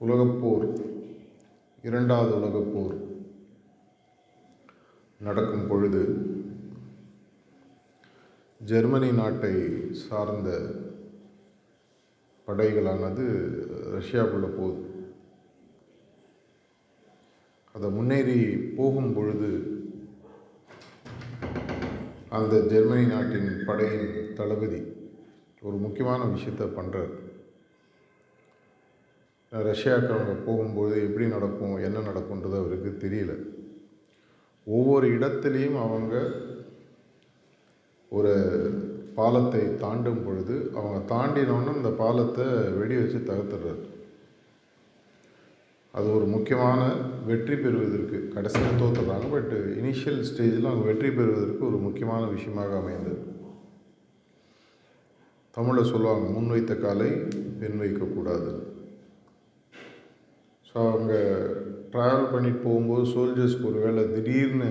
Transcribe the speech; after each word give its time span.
உலகப்போர் 0.00 0.66
இரண்டாவது 1.82 2.36
உலகப்போர் 2.38 2.96
நடக்கும் 5.18 5.68
பொழுது 5.68 6.02
ஜெர்மனி 8.60 9.12
நாட்டை 9.12 9.54
சார்ந்த 9.92 10.50
படைகளானது 12.46 13.24
ரஷ்யாவுக்குள்ளே 13.98 14.50
போகுது. 14.56 14.93
அதை 17.74 17.88
முன்னேறி 17.90 18.38
போகும் 18.78 19.12
பொழுது 19.14 19.48
அந்த 22.28 22.54
ஜெர்மனி 22.72 23.06
நாட்டின் 23.06 23.50
படையின் 23.66 24.10
தளபதி 24.34 24.80
ஒரு 25.62 25.76
முக்கியமான 25.76 26.24
விஷயத்தை 26.24 26.66
பண்ணுறார் 26.66 27.12
ரஷ்யாவுக்கு 29.52 30.14
அவங்க 30.14 30.34
போகும்போது 30.46 30.94
எப்படி 31.06 31.26
நடக்கும் 31.26 31.74
என்ன 31.88 31.98
நடக்கும்ன்றது 32.00 32.56
அவருக்கு 32.60 32.92
தெரியல. 33.04 33.32
ஒவ்வொரு 34.66 35.06
இடத்துலையும் 35.18 35.78
அவங்க 35.86 36.14
ஒரு 38.10 38.32
பாலத்தை 39.14 39.62
தாண்டும் 39.76 40.24
பொழுது 40.24 40.56
அவங்க 40.74 41.00
தாண்டினோன்னு 41.14 41.76
அந்த 41.80 41.92
பாலத்தை 42.02 42.46
வெடி 42.78 42.96
வச்சு 43.00 43.18
தகர்த்துடுறாரு. 43.18 43.84
அது 45.94 46.08
ஒரு 46.16 46.26
முக்கியமான 46.34 46.80
வெற்றி 47.28 47.56
பெறுவதற்கு 47.56 48.16
கடைசியில் 48.34 48.80
தோற்றுறாங்க 48.80 49.26
பட் 49.34 49.52
இனிஷியல் 49.80 50.22
ஸ்டேஜில் 50.30 50.68
அவங்க 50.70 50.86
வெற்றி 50.90 51.10
பெறுவதற்கு 51.10 51.62
ஒரு 51.68 51.78
முக்கியமான 51.86 52.22
விஷயமாக 52.32 52.72
அமைந்தது. 52.78 53.20
தமிழில் 55.56 55.90
சொல்லுவாங்க 55.92 56.24
முன் 56.30 56.52
வைத்த 56.54 56.74
காலை 56.76 57.08
பெண் 57.60 57.78
வைக்கக்கூடாது 57.82 58.50
ஸோ 60.68 60.76
அவங்க 60.90 61.12
ட்ராவல் 61.92 62.32
பண்ணிட்டு 62.32 62.60
போகும்போது 62.66 63.04
சோல்ஜர்ஸ்க்கு 63.14 63.70
ஒரு 63.70 63.78
வேளை 63.78 64.04
திடீர்னு 64.12 64.70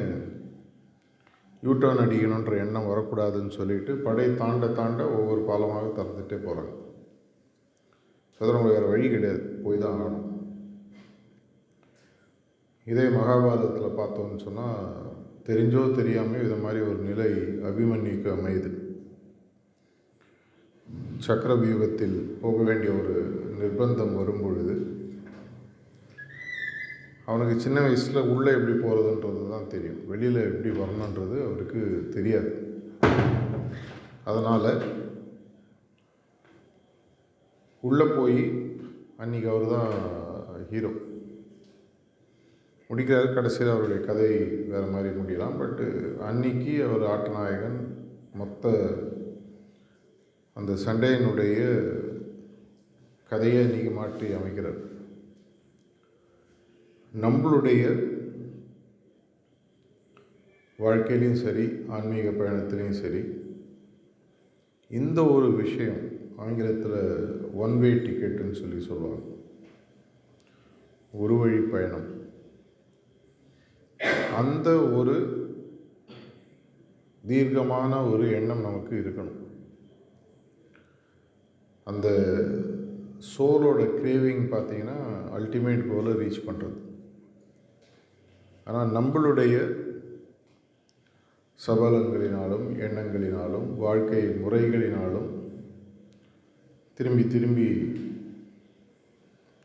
யூட்டர்ன் 1.63 2.03
அடிக்கணுன்ற 2.05 2.53
எண்ணம் 2.65 2.89
வரக்கூடாதுன்னு 2.91 3.57
சொல்லிட்டு 3.59 3.93
படை 4.07 4.27
தாண்ட 4.35 4.67
தாண்ட 4.79 5.03
ஒவ்வொரு 5.17 5.41
பாலமாக 5.49 5.93
திறந்துகிட்டே 5.99 6.39
போகிறாங்க 6.47 6.73
ஸோ 8.35 8.41
அதில் 8.43 8.69
வேறு 8.73 8.91
வழி 8.93 9.07
கிடையாது 9.09 9.41
போய் 9.65 9.77
தான் 9.77 9.97
ஆகணும். 9.97 10.27
இதே 12.91 13.03
மகாபாரதத்தில் 13.17 13.97
பார்த்தோம்னு 13.99 14.45
சொன்னால் 14.45 14.79
தெரிஞ்சோ 15.47 15.81
தெரியாமையோ 15.99 16.41
இது 16.45 16.57
மாதிரி 16.63 16.79
ஒரு 16.89 16.99
நிலை 17.09 17.27
அபிமன்யுக்கு 17.69 18.29
அமையுது. 18.33 18.71
சக்கர 21.25 21.51
வியூகத்தில் 21.61 22.17
போக 22.41 22.57
வேண்டிய 22.69 22.91
ஒரு 23.01 23.13
நிர்பந்தம் 23.59 24.17
வரும் 24.19 24.41
பொழுது 24.43 24.75
அவனுக்கு 27.29 27.55
சின்ன 27.65 27.77
வயசில் 27.85 28.29
உள்ளே 28.33 28.51
எப்படி 28.57 28.73
போகிறதுன்றது 28.77 29.43
தான் 29.53 29.71
தெரியும். 29.73 30.01
வெளியில் 30.11 30.39
எப்படி 30.49 30.71
வரணுன்றது 30.79 31.37
அவருக்கு 31.47 31.81
தெரியாது. 32.15 32.51
அதனால் 34.29 34.69
உள்ளே 37.89 38.07
போய் 38.17 38.39
அன்றைக்கி 39.23 39.47
அவர் 39.53 39.73
தான் 39.75 39.91
ஹீரோ 40.73 40.91
முடிக்கிறாரு 42.93 43.33
கடைசியில் 43.33 43.71
அவருடைய 43.71 44.05
கதை 44.05 44.31
வேறு 44.71 44.85
மாதிரி 44.85 45.15
முடியலாம். 45.15 45.59
பட்டு 45.59 46.15
அன்னைக்கு 46.21 46.73
அவர் 46.83 47.03
ஆட்டநாயகன் 47.13 47.79
மொத்த 48.33 48.71
அந்த 50.53 50.73
சண்டையினுடைய 50.85 51.59
கதையை 53.29 53.65
அன்றைக்கி 53.65 53.93
மாற்றி 53.93 54.27
அமைக்கிறார். 54.27 54.81
நம்மளுடைய 57.21 58.11
வாழ்க்கையிலையும் 60.79 61.41
சரி 61.45 61.65
ஆன்மீக 61.87 62.29
பயணத்துலேயும் 62.29 62.99
சரி 63.01 63.21
இந்த 64.89 65.25
ஒரு 65.25 65.51
விஷயம் 65.53 66.01
ஆங்கிலத்தில் 66.35 67.51
ஒன் 67.53 67.79
வே 67.79 67.89
டிக்கெட்டுன்னு 67.93 68.51
சொல்லி 68.51 68.79
சொல்லுவாங்க. 68.79 69.25
ஒரு 71.13 71.37
வழி 71.37 71.57
பயணம். 71.57 72.12
அந்த 74.37 74.69
ஒரு 74.99 75.15
தீர்க்கமான 77.23 78.09
ஒரு 78.11 78.25
எண்ணம் 78.31 78.61
நமக்கு 78.61 78.93
இருக்கணும். 78.95 79.39
அந்த 81.87 82.07
சோலோட 83.31 83.81
கிரேவிங் 83.99 84.43
பார்த்தீங்கன்னா 84.53 84.97
அல்டிமேட் 85.37 85.87
கோலை 85.87 86.13
ரீச் 86.13 86.45
பண்ணுறது 86.47 86.77
ஆனால் 88.67 88.91
நம்மளுடைய 88.91 89.55
சபலங்களினாலும் 91.67 92.67
எண்ணங்களினாலும் 92.85 93.67
வாழ்க்கை 93.75 94.21
முறைகளினாலும் 94.43 95.29
திரும்பி 96.93 97.23
திரும்பி 97.27 97.67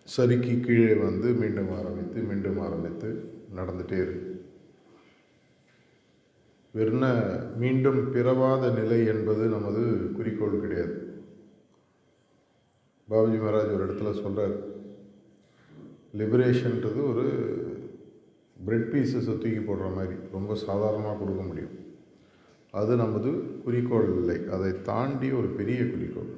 சறுக்கி 0.08 0.60
கீழே 0.60 0.94
வந்து 0.94 1.28
மீண்டும் 1.32 1.72
ஆரம்பித்து 1.72 2.20
மீண்டும் 2.20 2.58
ஆரம்பித்து 2.58 3.10
நடந்துகிட்டே 3.56 3.92
இருக்கு. 3.92 4.46
வெறுன 6.74 7.06
மீண்டும் 7.56 8.12
பிறவாத 8.12 8.70
நிலை 8.70 9.06
என்பது 9.06 9.46
நமது 9.46 10.12
குறிக்கோள் 10.16 10.60
கிடையாது. 10.60 11.22
பாபுஜி 13.10 13.38
மகாராஜ் 13.38 13.74
ஒரு 13.74 13.86
இடத்துல 13.86 14.22
சொல்கிறார் 14.22 14.76
லிபரேஷன்றது 16.16 17.10
ஒரு 17.10 17.26
பிரெட் 18.64 18.92
பீசஸை 18.92 19.24
தூக்கி 19.24 19.48
போடுற 19.48 19.94
மாதிரி 19.94 20.14
ரொம்ப 20.32 20.54
சாதாரணமாக 20.54 21.18
கொடுக்க 21.18 21.42
முடியும். 21.42 21.76
அது 22.70 22.96
நமது 22.96 23.62
குறிக்கோள் 23.64 24.16
இல்லை. 24.16 24.48
அதை 24.48 24.82
தாண்டி 24.82 25.32
ஒரு 25.32 25.46
பெரிய 25.46 25.90
குறிக்கோள். 25.90 26.30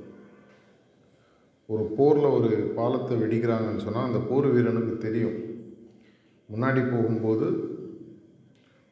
ஒரு 1.66 1.82
போரில் 1.82 2.24
ஒரு 2.24 2.72
பாலத்தை 2.76 3.22
வெடிக்கிறாங்கன்னு 3.22 3.84
சொன்னால் 3.84 4.06
அந்த 4.06 4.18
போர் 4.18 4.46
வீரனுக்கு 4.46 4.98
தெரியும். 4.98 5.49
முன்னாடி 6.52 6.82
போகும்போது 6.90 7.46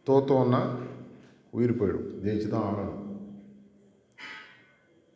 தோத்தோன்னா 0.06 0.60
உயிர் 1.50 1.78
போயிடும். 1.80 2.08
ஜெயிச்சு 2.24 2.48
தான் 2.48 2.66
ஆகணும். 2.70 2.96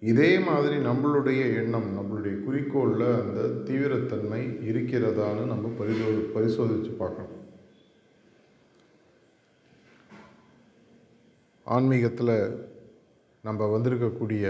இதே 0.01 0.39
மாதிரி 0.39 0.77
நம்மளுடைய 0.77 1.41
எண்ணம் 1.57 1.89
நம்மளுடைய 1.99 2.35
குறிக்கோளில் 2.47 3.21
அந்த 3.21 3.43
தீவிரத்தன்மை 3.71 4.41
இருக்கிறதான்னு 4.71 5.45
நம்ம 5.53 5.69
பரிசோ 5.79 6.09
பரிசோதித்து 6.33 6.91
பார்க்கணும். 6.91 7.37
ஆன்மீகத்தில் 11.65 12.35
நம்ம 13.43 13.79
வந்திருக்கக்கூடிய 13.79 14.47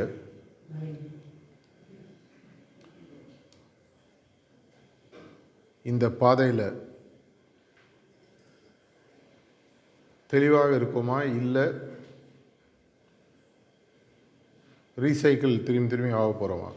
இந்த 5.82 6.10
பாதையில் 6.10 6.91
தெளிவாக 10.32 10.76
இருக்குமா? 10.76 11.16
இல்லை. 11.41 11.65
ரீசைக்கிள் 15.03 15.62
திரும்பி 15.66 15.91
திரும்பி 15.93 16.12
ஆக 16.20 16.31
போகிறோமா 16.41 16.70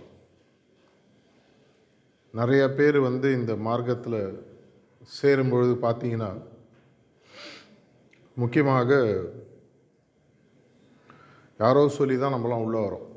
நிறைய 2.34 2.64
பேர் 2.78 2.98
வந்து 3.00 3.28
இந்த 3.34 3.54
மார்க்கத்தில் 3.68 4.20
சேரும்பொழுது 5.22 5.74
பார்த்தீங்கன்னா 5.86 6.30
முக்கியமாக 8.36 8.92
யாரோ 11.60 11.84
சொல்லி 11.98 12.18
தான் 12.18 12.34
நம்மளாம் 12.34 12.64
உள்ளே 12.64 12.80
வரோம். 12.80 13.08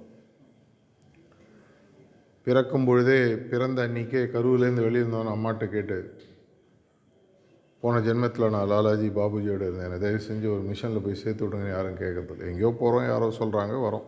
பிறக்கும் 2.44 2.84
பொழுதே 2.84 3.20
பிறந்த 3.52 3.82
அன்றைக்கே 3.82 4.22
கருவிலேருந்து 4.34 4.86
வெளியே 4.86 5.04
அம்மாட்ட 5.34 5.66
கேட்டு 5.68 5.98
போன 7.82 7.98
ஜென்மத்தில் 8.06 8.52
நான் 8.54 8.70
லாலாஜி 8.70 9.08
பாபுஜியோடு 9.18 9.64
இருந்தேன். 9.66 9.86
என்னை 9.88 9.98
தயவு 10.04 10.20
செஞ்சு 10.28 10.46
ஒரு 10.54 10.62
மிஷனில் 10.70 11.04
போய் 11.04 11.20
சேர்த்து 11.22 11.44
விடுங்கன்னு 11.44 11.74
யாரும் 11.74 12.00
கேட்கறதில்ல. 12.00 12.48
எங்கேயோ 12.50 12.70
போகிறோம் 12.80 13.06
யாரோ 13.10 13.26
சொல்கிறாங்க 13.40 13.74
வரோம். 13.86 14.06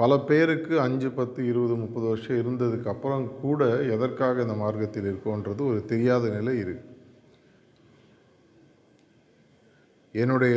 பல 0.00 0.12
பேருக்கு 0.28 0.74
அஞ்சு 0.84 1.08
பத்து 1.18 1.40
இருபது 1.50 1.74
முப்பது 1.82 2.06
வருஷம் 2.10 2.38
இருந்ததுக்கு 2.42 2.88
அப்புறம் 2.92 3.24
கூட 3.42 3.62
எதற்காக 3.96 4.44
இந்த 4.46 4.54
மார்க்கத்தில் 4.62 5.08
இருக்கோன்றது 5.10 5.62
ஒரு 5.72 5.80
தெரியாத 5.92 6.30
நிலை 6.36 6.54
இருக்குது 6.64 6.88
என்னுடைய 10.14 10.56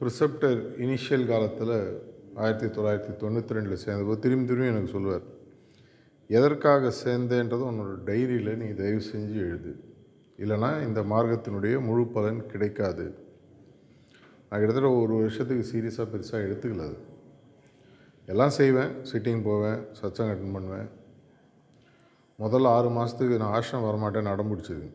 ப்ரிசெப்டர் 0.00 0.58
இனிஷியல் 0.86 1.28
காலத்தில் 1.32 1.76
ஆயிரத்தி 2.42 2.68
தொள்ளாயிரத்தி 2.76 3.12
தொண்ணூற்றி 3.22 3.56
ரெண்டில் 3.56 3.82
சேர்ந்தபோது 3.84 4.22
திரும்பி 4.24 4.48
திரும்பி 4.48 4.72
எனக்கு 4.72 4.94
சொல்லுவார் 4.96 5.26
எதற்காக 6.30 6.92
சேர்ந்தேன்றது 7.04 7.62
உன்னோட 7.70 7.94
டைரியில் 8.06 8.56
நீ 8.56 8.68
தயவு 8.68 9.02
செஞ்சு 9.12 9.34
எழுது. 9.34 9.84
இல்லைன்னா 10.36 10.82
இந்த 10.86 11.00
மார்க்கத்தினுடைய 11.00 11.84
முழு 11.84 12.06
பலன் 12.06 12.46
கிடைக்காது. 12.46 13.14
நான் 14.50 14.60
கிட்டத்தட்ட 14.60 14.90
ஒரு 14.90 15.14
வருஷத்துக்கு 15.14 15.64
சீரியஸாக 15.72 16.00
பெருசாக 16.00 16.44
எடுத்துக்கல 16.48 16.80
அது. 16.80 16.96
எல்லாம் 18.26 18.50
செய்வேன் 18.50 18.92
சிட்டிங் 19.12 19.42
போவேன் 19.42 19.78
சச்சங்க 20.02 20.30
அட்டன் 20.32 20.52
பண்ணுவேன். 20.52 20.88
முதல்ல 22.38 22.66
ஆறு 22.66 22.90
மாதத்துக்கு 22.90 23.36
நான் 23.36 23.62
ஆசிரம் 23.62 23.84
வரமாட்டேன் 23.84 24.22
நடம் 24.22 24.52
பிடிச்சது. 24.52 24.92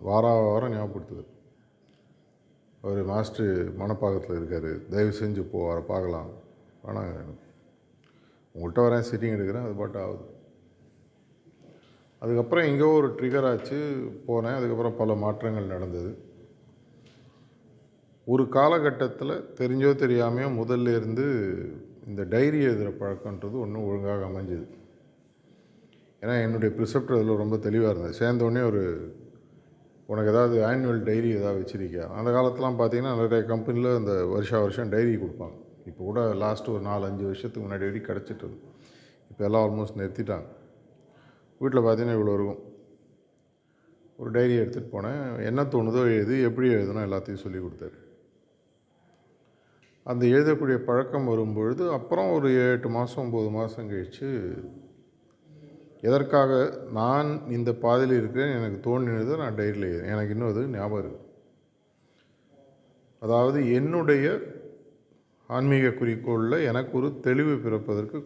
வார 0.00 0.28
வாரம் 0.28 0.72
ஞாபகப்படுத்துது. 0.72 1.26
அவர் 2.82 3.04
மாஸ்டர் 3.04 3.78
மணப்பாக்கத்தில் 3.78 4.42
இருக்கார். 4.42 4.88
தயவு 4.88 5.14
செஞ்சு 5.20 5.40
போ 5.40 5.64
அவரை 5.64 5.82
பார்க்கலாம். 5.82 6.30
வேணாங்க. 6.86 7.24
உங்கள்கிட்ட 8.54 8.82
வரேன் 8.88 9.04
சிட்டிங் 9.10 9.36
எடுக்கிறேன் 9.36 9.64
அது 9.64 9.72
பாட்டு 9.72 9.98
ஆகுது. 9.98 10.36
அதுக்கப்புறம் 12.22 12.64
எங்கேயோ 12.64 12.90
ஒரு 13.00 13.08
ட்ரிகர் 13.18 13.48
ஆச்சு 13.50 13.76
போனேன். 14.28 14.56
அதுக்கப்புறம் 14.58 14.96
பல 15.00 15.14
மாற்றங்கள் 15.24 15.72
நடந்தது. 15.74 16.10
ஒரு 18.26 18.44
காலகட்டத்தில் 18.48 19.34
தெரிஞ்சோ 19.60 19.90
தெரியாமையோ 20.04 20.48
முதல்ல 20.60 20.94
இருந்து 20.98 21.26
இந்த 22.06 22.22
டைரி 22.32 22.58
எழுதுகிற 22.68 22.90
பழக்கன்றது 23.00 23.56
ஒன்றும் 23.64 23.86
ஒழுங்காக 23.88 24.26
அமைஞ்சுது. 24.30 24.66
ஏன்னா 26.22 26.34
என்னுடைய 26.44 26.70
ப்ரிசெப்ட் 26.76 27.14
அதில் 27.16 27.40
ரொம்ப 27.42 27.56
தெளிவாக 27.66 27.90
இருந்தது 27.92 28.18
சேர்ந்தோடனே 28.20 28.62
ஒரு 28.70 28.82
உனக்கு 30.12 30.32
ஏதாவது 30.32 30.56
ஆனுவல் 30.68 31.02
டைரி 31.08 31.30
ஏதாவது 31.38 31.58
வச்சுருக்கியா? 31.62 32.04
அந்த 32.18 32.28
காலத்தெலாம் 32.36 32.78
பார்த்தீங்கன்னா 32.80 33.14
நிறைய 33.22 33.40
கம்பெனியில் 33.52 33.98
இந்த 34.00 34.12
வருஷா 34.34 34.58
வருஷம் 34.66 34.92
டைரி 34.94 35.12
கொடுப்பாங்க. 35.14 35.56
இப்போ 35.90 36.02
கூட 36.04 36.20
லாஸ்ட்டு 36.44 36.72
ஒரு 36.74 36.82
நாலு 36.90 37.04
அஞ்சு 37.10 37.24
வருஷத்துக்கு 37.30 37.66
முன்னாடி 37.66 37.86
வரைக்கும் 37.86 38.08
கிடச்சிட்டு 38.10 38.48
இப்போ 39.30 39.42
எல்லாம் 39.48 39.64
ஆல்மோஸ்ட் 39.66 40.00
நிறுத்திட்டாங்க. 40.02 40.48
வீட்டில் 41.60 41.84
பார்த்தீங்கன்னா 41.84 42.16
இவ்வளோ 42.18 42.34
இருக்கும். 42.38 42.62
ஒரு 44.20 44.30
டைரி 44.36 44.54
எடுத்துகிட்டு 44.60 44.94
போனேன். 44.94 45.22
என்ன 45.48 45.60
தோணுதோ 45.72 46.02
எழுது 46.12 46.36
எப்படி 46.48 46.68
எழுதுனோ 46.76 47.06
எல்லாத்தையும் 47.08 47.44
சொல்லி 47.44 47.58
கொடுத்தாரு. 47.64 47.98
அந்த 50.10 50.22
எழுதக்கூடிய 50.34 50.76
பழக்கம் 50.88 51.30
வரும்பொழுது 51.32 51.84
அப்புறம் 51.96 52.28
ஒரு 52.36 52.50
எட்டு 52.72 52.88
மாதம் 52.96 53.22
ஒம்பது 53.24 53.50
மாதம் 53.56 53.90
கழித்து 53.90 54.28
எதற்காக 56.08 56.50
நான் 56.98 57.30
இந்த 57.56 57.70
பாதையில் 57.84 58.18
இருக்கிறேன்? 58.18 58.52
எனக்கு 58.58 58.78
தோன்றினதை 58.88 59.36
நான் 59.42 59.58
டைரியில் 59.60 59.88
எழுதுறேன். 59.90 60.12
எனக்கு 60.14 60.34
இன்னும் 60.34 60.50
அது 60.52 60.68
ஞாபகம் 60.76 61.02
இருக்குது 61.02 61.26
அதாவது 63.22 63.58
என்னுடைய 63.78 64.26
ஆன்மீக 65.56 65.88
குறிக்கோளில் 66.00 66.66
எனக்கு 66.70 66.92
ஒரு 66.98 67.08
தெளிவு 67.26 67.54
பிறப்பதற்கு 67.64 68.18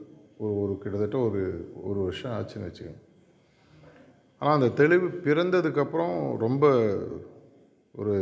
ஒரு 0.43 0.55
ஒரு 0.62 0.73
கிட்டத்தட்ட 0.82 1.17
ஒரு 1.29 1.40
ஒரு 1.88 1.99
வருஷம் 2.06 2.34
ஆச்சுன்னு 2.38 2.69
வச்சுக்கோங்க. 2.69 3.00
ஆனால் 4.43 4.56
அந்த 4.59 4.69
தெளிவு 4.81 5.09
பிறந்ததுக்கப்புறம் 5.27 6.15
ரொம்ப 6.44 6.65
ஒரு 7.94 8.15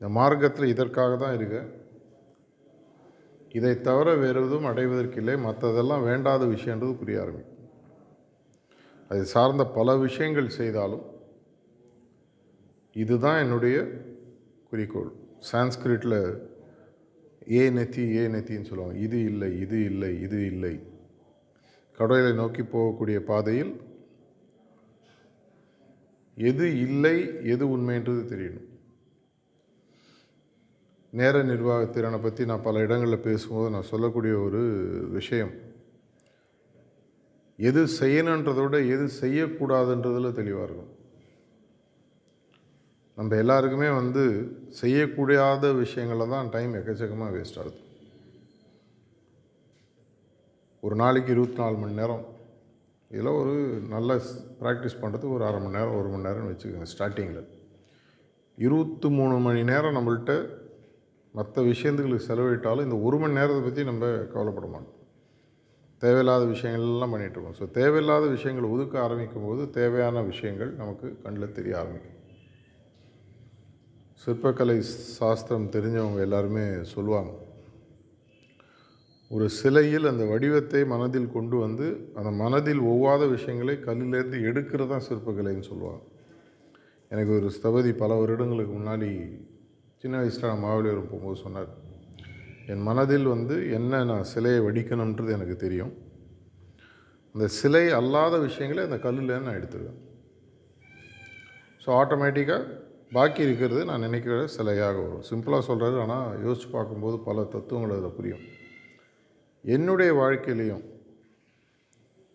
இந்த 0.00 0.08
மார்க்கத்தில் 0.16 0.72
இதற்காக 0.72 1.12
தான் 1.16 1.36
இருக்கேன் 1.38 1.68
இதை 3.58 3.72
தவிர 3.80 4.08
வேறு 4.14 4.40
எதுவும் 4.46 4.68
அடைவதற்கில்லை 4.70 5.34
மற்றதெல்லாம் 5.44 6.06
வேண்டாத 6.08 6.42
விஷயன்றது 6.46 6.92
புரிய 7.00 7.22
ஆரம்பிக்கும். 7.22 7.54
அதை 9.10 9.22
சார்ந்த 9.24 9.64
பல 9.78 9.96
விஷயங்கள் 9.96 10.56
செய்தாலும் 10.58 11.04
இதுதான் 12.96 13.40
என்னுடைய 13.44 13.76
குறிக்கோள். 14.70 15.10
சான்ஸ்கிரிட்டில் 15.50 16.20
ஏ 17.58 17.70
நெத்தி 17.70 18.04
ஏ 18.20 18.22
நெத்தின்னு 18.28 18.70
சொல்லுவாங்க. 18.70 18.98
இது 19.06 19.18
இல்லை 19.24 19.50
இது 19.64 19.78
இல்லை 19.84 20.20
இது 20.26 20.46
இல்லை. 20.46 20.74
கடவுளை 21.98 22.32
நோக்கி 22.32 22.62
போகக்கூடிய 22.62 23.18
பாதையில் 23.30 23.72
எது 26.46 26.66
இல்லை 26.86 27.16
எது 27.52 27.64
உண்மைன்றது 27.76 28.22
தெரியணும். 28.32 28.68
நேர 31.12 31.42
நிர்வாகத்திறனை 31.42 32.18
பற்றி 32.22 32.42
நான் 32.50 32.66
பல 32.66 32.82
இடங்களில் 32.86 33.24
பேசும்போது 33.26 33.72
நான் 33.74 33.90
சொல்லக்கூடிய 33.90 34.34
ஒரு 34.38 34.62
விஷயம். 35.16 35.52
எது 37.68 37.80
செய்யணுன்றதை 38.00 38.62
விட 38.64 38.78
எது 38.94 39.06
செய்யக்கூடாதுன்றதில் 39.22 40.36
தெளிவாக 40.40 40.66
இருக்கும் 40.66 40.94
நம்ம 43.16 43.36
எல்லாருக்குமே 43.42 43.88
வந்து 44.00 44.24
செய்யக்கூடாத 44.80 45.76
விஷயங்களில் 45.82 46.34
தான் 46.34 46.50
டைம் 46.56 46.74
எக்கச்சக்கமாக 46.74 47.34
வேஸ்ட் 47.36 47.58
ஆகுது. 47.60 47.78
ஒரு 50.80 50.96
நாளைக்கு 51.02 51.32
இருபத்தி 51.32 51.58
நாலு 51.62 51.76
மணி 51.76 51.94
நேரம் 52.00 52.24
இதில் 53.10 53.36
ஒரு 53.40 53.54
நல்ல 53.94 54.16
ப்ராக்டிஸ் 54.60 55.00
பண்ணுறதுக்கு 55.02 55.36
ஒரு 55.36 55.44
அரை 55.44 55.60
மணி 55.60 55.76
நேரம் 55.76 55.98
ஒரு 56.00 56.08
மணி 56.08 56.26
நேரம்னு 56.28 56.52
வச்சுக்கோங்க 56.52 56.88
ஸ்டார்டிங்கில் 56.94 57.46
இருபத்தி 58.58 59.08
மூணு 59.08 59.34
மணி 59.38 59.60
நேரம் 59.64 59.96
நம்மள்கிட்ட 59.96 60.34
மற்ற 61.34 61.62
விஷயத்துகளுக்கு 61.62 62.28
செலவிட்டாலும் 62.28 62.86
இந்த 62.88 62.96
ஒரு 63.06 63.16
மணி 63.18 63.38
நேரத்தை 63.38 63.62
பற்றி 63.62 63.82
நம்ம 63.84 64.06
கவலைப்பட 64.34 64.66
மாட்டோம். 64.66 64.94
தேவையில்லாத 66.02 66.44
விஷயங்கள்லாம் 66.54 67.12
பண்ணிகிட்ருக்கோம் 67.14 67.58
ஸோ 67.60 67.66
தேவையில்லாத 67.78 68.26
விஷயங்களை 68.36 68.68
ஒதுக்க 68.74 68.94
ஆரம்பிக்கும் 69.06 69.46
போது 69.48 69.62
தேவையான 69.70 70.22
விஷயங்கள் 70.22 70.70
நமக்கு 70.80 71.06
கண்ணில் 71.24 71.56
தெரிய 71.58 71.74
ஆரம்பிக்கும். 71.80 72.14
சிற்பக்கலை 74.22 74.78
சாஸ்திரம் 75.18 75.72
தெரிஞ்சவங்க 75.76 76.20
எல்லாருமே 76.28 76.64
சொல்லுவாங்க 76.94 77.32
ஒரு 79.30 79.46
சிலையில் 79.56 80.10
அந்த 80.10 80.24
வடிவத்தை 80.30 80.80
மனதில் 80.92 81.34
கொண்டு 81.34 81.56
வந்து 81.64 81.86
அந்த 82.18 82.30
மனதில் 82.42 82.80
ஒவ்வாத 82.92 83.22
விஷயங்களை 83.34 83.74
கல்லிலேருந்து 83.86 84.38
எடுக்கிறது 84.50 84.90
தான் 84.92 85.04
சிற்பக்கலைன்னு 85.06 85.64
சொல்லுவாங்க. 85.70 86.00
எனக்கு 87.10 87.32
ஒரு 87.38 87.48
ஸ்தபதி 87.56 87.90
பல 88.02 88.14
வருடங்களுக்கு 88.20 88.72
முன்னாடி 88.78 89.10
சின்ன 90.02 90.14
வயசில் 90.20 90.50
நான் 90.50 90.64
மாவலியூர் 90.64 91.10
போகும்போது 91.10 91.38
சொன்னார் 91.44 91.70
என் 92.72 92.86
மனதில் 92.88 93.28
வந்து 93.34 93.56
என்ன 93.78 94.02
நான் 94.10 94.28
சிலையை 94.32 94.60
வடிக்கணுன்றது 94.66 95.30
எனக்கு 95.36 95.56
தெரியும். 95.64 95.92
அந்த 97.34 97.46
சிலை 97.60 97.84
அல்லாத 98.00 98.34
விஷயங்களை 98.48 98.82
அந்த 98.88 98.98
கல்லில் 99.06 99.32
நான் 99.46 99.58
எடுத்துருவேன். 99.58 99.98
ஸோ 101.82 101.88
ஆட்டோமேட்டிக்காக 102.00 102.64
பாக்கி 103.16 103.42
இருக்கிறது 103.46 103.82
நான் 103.90 104.06
நினைக்கிற 104.06 104.38
சிலையாக 104.56 104.96
வரும். 105.04 105.26
சிம்பிளாக 105.30 105.66
சொல்கிறது 105.68 105.98
ஆனால் 106.04 106.28
யோசித்து 106.46 106.70
பார்க்கும்போது 106.76 107.18
பல 107.28 107.44
தத்துவங்கள் 107.54 107.94
அதில் 107.96 108.16
புரியும். 108.18 108.44
என்னுடைய 109.74 110.10
வாழ்க்கையிலையும் 110.20 110.84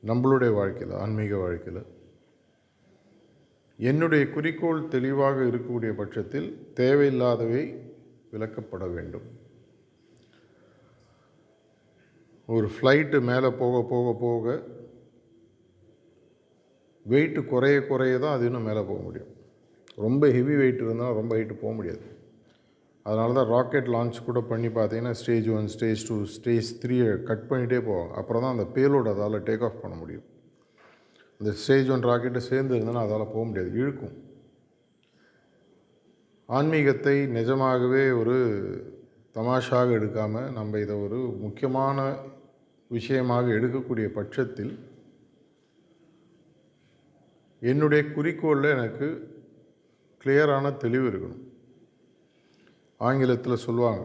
நம்மளுடைய 0.10 0.52
வாழ்க்கையில் 0.54 0.98
ஆன்மீக 1.04 1.38
வாழ்க்கையில் 1.44 1.84
என்னுடைய 3.90 4.24
குறிக்கோள் 4.36 4.88
தெளிவாக 4.96 5.38
இருக்கக்கூடிய 5.44 5.92
பட்சத்தில் 6.02 6.50
தேவையில்லாதவை 6.80 7.64
விளக்கப்பட 8.34 8.86
வேண்டும். 8.94 9.26
ஒரு 12.56 12.68
ஃப்ளைட்டு 12.76 13.20
மேலே 13.32 13.50
போக 13.62 13.76
போக 13.94 14.08
போக 14.26 14.56
வெயிட்டு 17.10 17.42
குறைய 17.46 17.78
குறைய 17.88 18.20
தான் 18.20 18.36
அது 18.36 18.46
இன்னும் 18.46 18.68
மேலே 18.70 18.82
போக 18.92 19.00
முடியும். 19.02 19.32
ரொம்ப 19.96 20.30
ஹெவி 20.38 20.56
வெயிட் 20.56 20.84
இருந்தால் 20.86 21.18
ரொம்ப 21.20 21.36
ஹைட்டு 21.36 21.56
போக 21.64 21.74
முடியாது. 21.80 22.06
அதனால 23.06 23.34
தான் 23.34 23.48
ராக்கெட் 23.48 23.88
லான்ச் 23.88 24.26
கூட 24.26 24.40
பண்ணி 24.40 24.68
பார்த்தீங்கன்னா 24.68 25.12
stage 25.12 25.50
one 25.50 25.68
stage 25.68 26.08
two 26.08 26.24
stage 26.24 26.68
த்ரீயை 26.84 27.24
கட் 27.24 27.48
பண்ணிகிட்டே 27.50 27.80
போவோம். 27.86 28.12
அப்புறம் 28.12 28.42
தான் 28.42 28.54
அந்த 28.58 28.66
பேலோடு 28.76 29.10
அதால் 29.14 29.46
டேக் 29.50 29.64
ஆஃப் 29.64 29.82
பண்ண 29.82 29.96
முடியும். 29.98 30.24
இந்த 31.40 31.52
ஸ்டேஜ் 31.52 31.90
ஒன் 31.90 32.04
ராக்கெட்டு 32.04 32.38
சேர்ந்து 32.38 32.76
இருந்ததுன்னா 32.76 33.06
அதால் 33.08 33.32
போக 33.34 33.44
முடியாது. 33.46 33.72
இழுக்கும். 33.74 34.16
ஆன்மீகத்தை 36.46 37.26
நிஜமாகவே 37.38 38.12
ஒரு 38.12 38.38
தமாஷாக 39.36 39.94
எடுக்காமல் 40.00 40.52
நம்ம 40.52 40.80
இதை 40.80 40.96
ஒரு 40.96 41.20
முக்கியமான 41.46 42.00
விஷயமாக 42.88 43.48
எடுக்கக்கூடிய 43.52 44.08
பட்சத்தில் 44.08 44.74
என்னுடைய 47.62 48.04
குறிக்கோளில் 48.16 48.74
எனக்கு 48.78 49.08
கிளியரான 50.24 50.78
தெளிவு 50.78 51.08
இருக்கணும். 51.10 51.44
ஆங்கிலத்தில் 53.08 53.64
சொல்லுவாங்க 53.66 54.04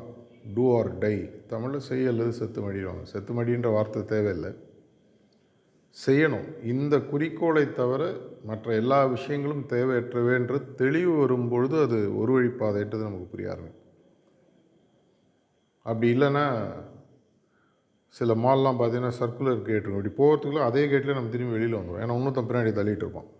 டூ 0.54 0.64
ஆர் 0.78 0.90
டை 1.02 1.16
தமிழில் 1.52 1.86
செய்ய 1.88 2.12
அல்லது 2.12 2.32
செத்து 2.38 2.60
மடிவாங்க 2.60 3.02
செத்து 3.12 3.32
மடின்ற 3.38 3.68
வார்த்தை 3.76 4.00
தேவையில்லை. 4.12 4.50
செய்யணும். 5.96 6.48
இந்த 6.72 6.94
குறிக்கோளை 7.10 7.64
தவிர 7.72 8.02
மற்ற 8.44 8.74
எல்லா 8.74 8.98
விஷயங்களும் 9.14 9.64
தேவையற்றவேன்ற 9.74 10.56
தெளிவு 10.80 11.14
வரும்பொழுது 11.20 11.76
அது 11.86 11.98
ஒரு 12.20 12.32
வழிப்பாதைன்றது 12.36 13.06
நமக்கு 13.08 13.32
புரிய 13.32 13.52
ஆரம்பிக்கும். 13.54 13.84
அப்படி 15.86 16.08
இல்லைன்னா 16.16 16.44
சில 18.14 18.34
மால்லாம் 18.44 18.78
பார்த்தீங்கன்னா 18.80 19.12
சர்க்குலர் 19.20 19.66
கேட் 19.68 19.84
இருக்கும். 19.84 20.02
இப்படி 20.02 20.12
போகிறதுக்குள்ள 20.20 20.62
அதே 20.70 20.82
கேட்டில் 20.88 21.18
நம்ம 21.18 21.32
திரும்பி 21.34 21.56
வெளியில் 21.56 21.78
வந்துடும் 21.78 22.02
ஏன்னா 22.04 22.16
இன்னும் 22.18 22.50
பின்னாடி 22.50 22.72
தள்ளிட்டு 22.78 23.04
இருப்போம் 23.04 23.30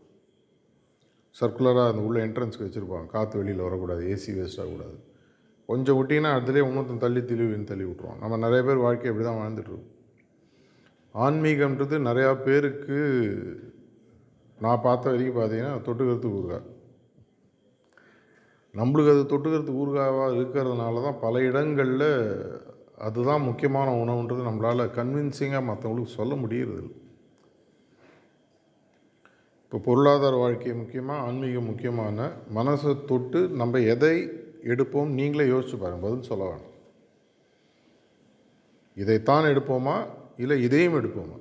சர்க்குலராக 1.37 1.91
அந்த 1.93 2.03
உள்ள 2.09 2.19
என்ட்ரன்ஸ்க்கு 2.27 2.67
வச்சுருப்பாங்க 2.67 3.09
காற்று 3.17 3.37
வெளியில் 3.41 3.67
வரக்கூடாது. 3.67 4.03
ஏசி 4.15 4.31
வேஸ்ட் 4.39 4.61
ஆகக்கூடாது. 4.63 4.97
கொஞ்சம் 5.69 5.99
விட்டிங்கன்னா 5.99 6.31
அதுலேயே 6.39 6.65
இன்னொருத்தன் 6.67 6.99
தள்ளி 6.99 7.21
தெளிவுன்னு 7.21 7.65
தள்ளி 7.65 7.85
விட்ருவான் 7.85 8.19
நம்ம 8.19 8.37
நிறைய 8.37 8.65
பேர் 8.65 8.77
வாழ்க்கை 8.77 9.11
அப்படி 9.11 9.27
தான் 9.27 9.41
வாழ்ந்துட்டுருக்கோம் 9.41 9.95
ஆன்மீகம்ன்றது 11.15 11.97
நிறையா 12.09 12.43
பேருக்கு 12.43 12.99
நான் 14.59 14.81
பார்த்த 14.83 15.11
வரைக்கும் 15.11 15.39
பார்த்தீங்கன்னா 15.43 15.75
தொட்டுக்கிறதுக்கு 15.87 16.39
ஊறுகாய். 16.39 16.67
நம்மளுக்கு 18.75 19.11
அது 19.11 19.23
தொட்டுக்கிறதுக்கு 19.25 19.83
ஊறுகாவாக 19.83 20.35
இருக்கிறதுனால 20.35 21.03
தான் 21.03 21.21
பல 21.21 21.43
இடங்களில் 21.43 22.09
அதுதான் 22.99 23.43
முக்கியமான 23.43 23.91
உணவுன்றது 24.05 24.49
நம்மளால் 24.49 24.95
கன்வின்சிங்காக 24.95 25.69
மற்றவங்களுக்கு 25.71 26.17
சொல்ல 26.19 26.35
முடியறதில்ல. 26.35 26.95
இப்போ 29.65 29.79
பொருளாதார 29.79 30.37
வாழ்க்கை 30.37 30.75
முக்கியமாக 30.75 31.21
ஆன்மீகம் 31.21 31.65
முக்கியமான 31.65 32.31
மனசை 32.55 33.05
தொட்டு 33.05 33.49
நம்ம 33.49 33.79
எதை 33.79 34.38
எடுப்போம். 34.65 35.07
நீங்களே 35.07 35.51
யோசிச்சு 35.51 35.79
பாருங்கள் 35.79 36.11
பதில் 36.11 36.23
சொல்ல 36.23 36.45
வேணும். 36.45 36.77
இதைத்தான் 38.95 39.45
எடுப்போமா? 39.45 40.09
இல்லை 40.37 40.63
இதையும் 40.63 40.95
எடுப்போமா? 40.95 41.41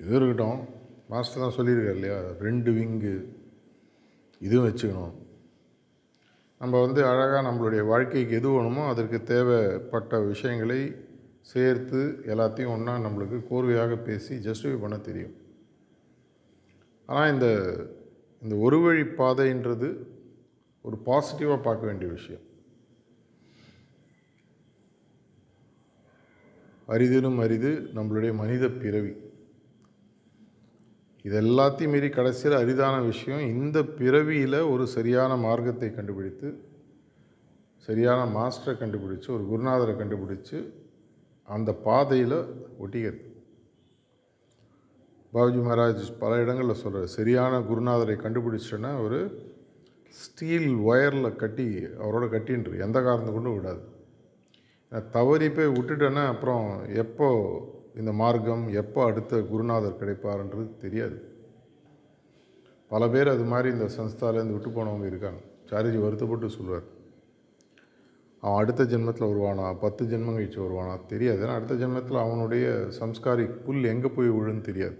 இது 0.00 0.16
இருக்கட்டும். 0.16 0.64
மாஸ்டர் 1.08 1.42
தான் 1.42 1.66
சொல்லியிருக்காரு 1.66 1.94
இல்லையா? 1.94 2.20
ரெண்டு 2.40 2.72
விங்கு 2.72 3.24
இதுவும் 4.40 4.68
வச்சுக்கணும். 4.68 5.14
நம்ம 6.58 6.80
வந்து 6.80 7.06
அழகாக 7.06 7.48
நம்மளுடைய 7.48 7.86
வாழ்க்கைக்கு 7.86 8.34
எது 8.34 8.48
வேணுமோ 8.48 8.86
அதற்கு 8.86 9.22
தேவைப்பட்ட 9.22 10.20
விஷயங்களை 10.20 10.94
சேர்த்து 11.40 12.18
எல்லாத்தையும் 12.26 12.68
ஒன்றா 12.68 12.96
நம்மளுக்கு 12.96 13.40
கோர்வையாக 13.50 13.96
பேசி 13.96 14.34
ஜஸ்டிஃபை 14.34 14.80
பண்ண 14.80 14.98
தெரியும். 14.98 15.34
ஆனால் 17.06 17.32
இந்த 17.32 17.76
இந்த 18.42 18.54
ஒரு 18.54 18.78
வழி 18.80 19.02
பாதைன்றது 19.02 19.88
ஒரு 20.86 20.96
பாசிட்டிவாக 21.06 21.62
பார்க்க 21.62 21.88
வேண்டிய 21.88 22.08
விஷயம். 22.16 22.42
அரிதிலும் 26.88 27.38
அரிது 27.44 27.70
நம்மளுடைய 27.94 28.32
மனித 28.40 28.64
பிறவி. 28.82 29.12
இது 31.24 31.36
எல்லாத்தையும் 31.40 31.92
மீறி 31.92 32.08
கடைசியில் 32.08 32.58
அரிதான 32.58 32.96
விஷயம் 33.06 33.42
இந்த 33.62 33.78
பிறவியில் 34.00 34.58
ஒரு 34.72 34.84
சரியான 34.96 35.36
மார்க்கத்தை 35.36 35.88
கண்டுபிடித்து 35.94 36.50
சரியான 37.88 38.20
மாஸ்டரை 38.36 38.74
கண்டுபிடிச்சு 38.82 39.28
ஒரு 39.36 39.44
குருநாதரை 39.50 39.94
கண்டுபிடிச்சு 40.02 40.58
அந்த 41.48 41.70
பாதையில் 41.88 42.38
ஒட்டிக்கிறது. 42.82 43.20
பாபுஜி 45.34 45.60
மகாராஜ் 45.66 46.06
பல 46.18 46.40
இடங்களில் 46.42 46.80
சொல்கிறார் 46.82 47.14
சரியான 47.18 47.60
குருநாதரை 47.70 48.16
கண்டுபிடிச்சிட்டோன்னா 48.24 48.92
ஒரு 49.04 49.20
ஸ்டீல் 50.22 50.68
ஒயரில் 50.90 51.36
கட்டி 51.42 51.68
அவரோட 52.02 52.24
கட்டின்று. 52.34 52.74
எந்த 52.86 52.98
காரணத்தை 53.06 53.32
கொண்டும் 53.34 53.56
விடாது. 53.56 53.82
தவறி 55.16 55.48
போய் 55.50 55.74
விட்டுட்டேன்னா 55.76 56.24
அப்புறம் 56.32 56.66
எப்போ 57.04 57.28
இந்த 58.00 58.12
மார்க்கம் 58.20 58.64
எப்போ 58.82 59.00
அடுத்த 59.10 59.40
குருநாதர் 59.52 60.00
கிடைப்பார்ன்றது 60.00 60.66
தெரியாது. 60.84 61.16
பல 62.90 63.08
பேர் 63.14 63.28
அது 63.34 63.44
மாதிரி 63.52 63.68
இந்த 63.76 63.86
சன்ஸ்தாலேருந்து 63.96 64.56
விட்டு 64.56 64.70
போனவங்க 64.70 65.06
இருக்காங்க. 65.12 65.40
சாரிஜி 65.70 66.00
வருத்தப்பட்டு 66.02 66.48
சொல்லுவார் 66.56 66.86
அவன் 68.42 68.60
அடுத்த 68.62 68.82
ஜென்மத்தில் 68.84 69.30
வருவானா? 69.30 69.66
பத்து 69.84 70.02
ஜென்மம் 70.10 70.36
கழிச்சு 70.36 70.60
வருவானா? 70.64 70.94
தெரியாது. 71.12 71.40
ஏன்னா 71.44 71.56
அடுத்த 71.58 71.74
ஜென்மத்தில் 71.74 72.18
அவனுடைய 72.24 72.66
சம்ஸ்காரி 73.00 73.46
புல் 73.64 73.90
எங்கே 73.92 74.10
போய் 74.16 74.36
விழுன்னு 74.36 74.60
தெரியாது. 74.68 74.98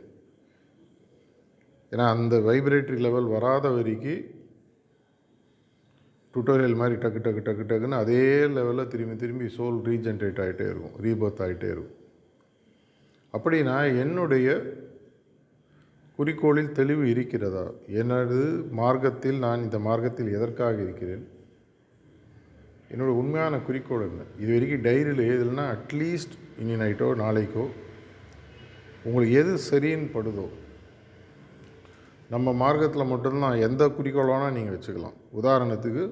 ஏன்னா 1.92 2.06
அந்த 2.14 2.37
வைப்ரேட்டரி 2.49 2.99
லெவல் 3.06 3.28
வராத 3.35 3.68
வரைக்கும் 3.76 4.25
டுட்டோரியல் 6.37 6.81
மாதிரி 6.81 6.97
டக்கு 7.02 7.21
டக்கு 7.26 7.43
டக்கு 7.47 7.64
டக்குன்னு 7.71 8.02
அதே 8.05 8.25
லெவலில் 8.57 8.90
திரும்பி 8.95 9.16
திரும்பி 9.23 9.47
சோல் 9.59 9.78
ரீஜென்ரேட் 9.90 10.40
ஆகிட்டே 10.45 10.66
இருக்கும் 10.73 10.97
ரீபர்த் 11.07 11.43
ஆகிட்டே 11.45 11.69
இருக்கும். 11.75 11.95
அப்படின்னா 13.35 13.76
என்னுடைய 14.02 14.49
குறிக்கோளில் 16.19 16.76
தெளிவு 16.76 17.05
இருக்கிறதா? 17.12 17.64
எனது 18.02 18.38
மார்க்கத்தில் 18.81 19.38
நான் 19.45 19.64
இந்த 19.64 19.78
மார்க்கத்தில் 19.87 20.31
எதற்காக 20.37 20.76
இருக்கிறேன்? 20.85 21.25
என்னோட 22.93 23.11
உண்மையான 23.23 23.59
குறிக்கோள் 23.66 24.07
என்ன? 24.09 24.23
இது 24.43 24.50
வரைக்கும் 24.55 24.85
டைரியில் 24.87 25.26
எழுதலைன்னா 25.31 25.66
அட்லீஸ்ட் 25.76 26.37
இனி 26.62 26.76
நைட்டோ 26.83 27.09
நாளைக்கோ 27.25 27.64
உங்களுக்கு 29.07 29.35
எது 29.43 29.52
சரின்னு 29.71 30.09
படுதோ 30.14 30.47
நம்ம 32.35 32.52
மார்க்கத்தில் 32.62 33.11
மட்டும்தான் 33.11 33.61
எந்த 33.66 33.83
குறிக்கோள் 33.97 34.31
வேணால் 34.31 34.57
நீங்கள் 34.57 34.76
வச்சுக்கலாம். 34.76 35.19
உதாரணத்துக்கு 35.40 36.05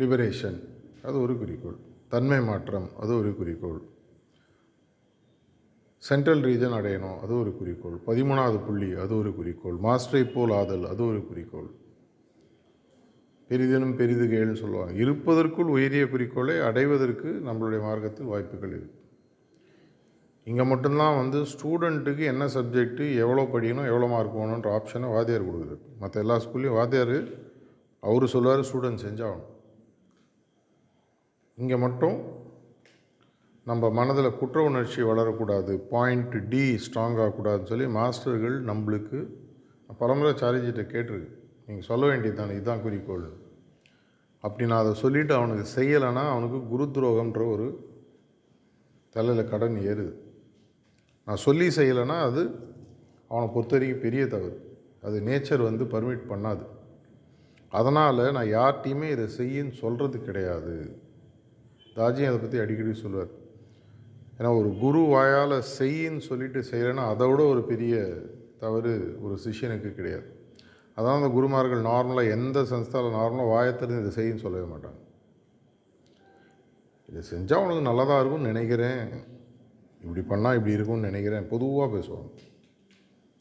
லிபரேஷன் 0.00 0.58
அது 1.06 1.16
ஒரு 1.20 1.34
குறிக்கோள். 1.38 1.78
தன்மை 2.12 2.40
மாற்றம் 2.48 2.88
அது 3.02 3.12
ஒரு 3.20 3.30
குறிக்கோள். 3.38 3.80
சென்ட்ரல் 6.02 6.42
ரீஜன் 6.48 6.76
அடையணும் 6.78 7.16
அது 7.24 7.32
ஒரு 7.38 7.50
குறிக்கோள். 7.56 7.96
பதிமூணாவது 8.08 8.58
புள்ளி 8.66 8.90
அது 9.04 9.12
ஒரு 9.16 9.30
குறிக்கோள். 9.38 9.78
மாஸ்டரை 9.86 10.22
போல் 10.34 10.54
ஆதல் 10.60 10.86
அது 10.92 11.02
ஒரு 11.06 11.20
குறிக்கோள். 11.30 11.68
பெரிதெனும் 13.50 13.96
பெரிது 14.02 14.24
கேள்னு 14.26 14.56
சொல்லுவாங்க. 14.62 14.94
இருப்பதற்குள் 15.02 15.74
உயரிய 15.76 16.04
குறிக்கோளை 16.14 16.56
அடைவதற்கு 16.68 17.28
நம்மளுடைய 17.48 17.80
மார்க்கத்தில் 17.88 18.30
வாய்ப்புகள் 18.32 18.74
இருக்குது 18.78 18.96
இங்கே 20.46 20.64
மட்டும்தான் 20.72 21.18
வந்து 21.22 21.38
ஸ்டூடெண்ட்டுக்கு 21.52 22.24
என்ன 22.32 22.44
சப்ஜெக்ட்டு 22.56 23.04
எவ்வளோ 23.24 23.42
படிக்கணும் 23.54 23.88
எவ்வளோ 23.92 24.06
மார்க் 24.14 24.36
போகணுன்ற 24.38 24.68
ஆப்ஷனை 24.78 25.08
வாத்தியார் 25.14 25.48
கொடுக்குறாரு. 25.48 25.82
மற்ற 26.02 26.20
எல்லா 26.20 26.36
ஸ்கூல்லையும் 26.44 26.78
வாத்தியார் 26.80 27.16
அவர் 28.02 28.32
சொல்லுவார் 28.34 28.68
ஸ்டூடெண்ட் 28.70 29.06
செஞ்சாகணும். 29.06 29.46
இங்கே 31.60 31.76
மட்டும் 31.84 32.16
நம்ம 33.66 33.90
மனதில் 33.98 34.36
குற்ற 34.40 34.58
உணர்ச்சி 34.68 35.00
வளரக்கூடாது. 35.08 35.72
பாயிண்ட் 35.92 36.34
டி 36.50 36.62
ஸ்ட்ராங் 36.84 37.16
ஆகக்கூடாதுன்னு 37.22 37.70
சொல்லி 37.72 37.86
மாஸ்டர்கள் 37.98 38.56
நம்மளுக்கு 38.70 39.18
பலமுறை 40.00 40.32
சாரிஜிட்ட 40.42 40.82
கேட்டிருக்கு. 40.92 41.32
நீங்கள் 41.66 41.88
சொல்ல 41.90 42.06
வேண்டியது 42.06 42.38
தானே 42.40 42.54
இதுதான் 42.58 42.84
குறிக்கோள். 42.84 43.26
அப்படி 44.44 44.68
நான் 44.68 44.82
அதை 44.84 44.94
சொல்லிவிட்டு 45.02 45.34
அவனுக்கு 45.34 45.66
செய்யலைன்னா 45.78 46.22
அவனுக்கு 46.34 46.58
குரு 46.72 46.84
துரோகம்ன்ற 46.96 47.42
ஒரு 47.54 47.66
தலையில் 49.16 49.50
கடன் 49.52 49.78
ஏறுது. 49.90 50.14
நான் 51.26 51.44
சொல்லி 51.46 51.68
செய்யலைன்னா 51.78 52.18
அது 52.28 52.42
அவனை 53.32 53.48
பொறுத்த 53.54 53.74
வரைக்கும் 53.76 54.04
பெரிய 54.06 54.22
தவறு. 54.26 54.56
அது 55.06 55.16
நேச்சர் 55.20 55.68
வந்து 55.68 55.84
பர்மிட் 55.94 56.24
பண்ணாது. 56.32 56.64
அதனால் 57.68 58.22
நான் 58.36 58.54
யார்கிட்டையுமே 58.56 59.10
இதை 59.16 59.26
செய்யின்னு 59.40 59.74
சொல்கிறது 59.82 60.18
கிடையாது. 60.28 60.76
தாஜியும் 61.98 62.30
அதை 62.30 62.38
பற்றி 62.38 62.58
அடிக்கடி 62.58 62.92
சொல்லுவார். 62.94 63.30
ஏன்னா 64.38 64.58
ஒரு 64.60 64.76
குரு 64.80 64.98
வாயால் 64.98 65.62
செய்யின்னு 65.78 66.18
சொல்லிட்டு 66.18 66.60
செய்யலைன்னா 66.70 67.04
அதை 67.12 67.30
விட 67.30 67.42
ஒரு 67.42 67.62
பெரிய 67.62 68.16
தவறு 68.58 69.18
ஒரு 69.22 69.38
சிஷ்யனுக்கு 69.44 69.94
கிடையாது. 69.94 70.36
அதான் 70.96 71.14
அந்த 71.14 71.28
குருமார்கள் 71.28 71.82
நார்மலாக 71.82 72.30
எந்த 72.30 72.62
சன்ஸ்தாவில் 72.62 73.18
நார்மலாக 73.18 73.48
வாயத்திலிருந்து 73.48 74.10
இதை 74.10 74.12
செய்யின்னு 74.18 74.44
சொல்லவே 74.44 74.72
மாட்டாங்க. 74.74 75.00
இதை 77.08 77.22
செஞ்சால் 77.32 77.64
உனக்கு 77.64 77.82
நல்லதாக 77.82 78.20
இருக்கும்னு 78.20 78.52
நினைக்கிறேன். 78.52 79.08
இப்படி 80.02 80.20
பண்ணால் 80.20 80.54
இப்படி 80.54 80.72
இருக்கும்னு 80.72 81.06
நினைக்கிறேன். 81.06 81.48
பொதுவாக 81.48 81.96
பேசுவாங்க. 81.96 82.30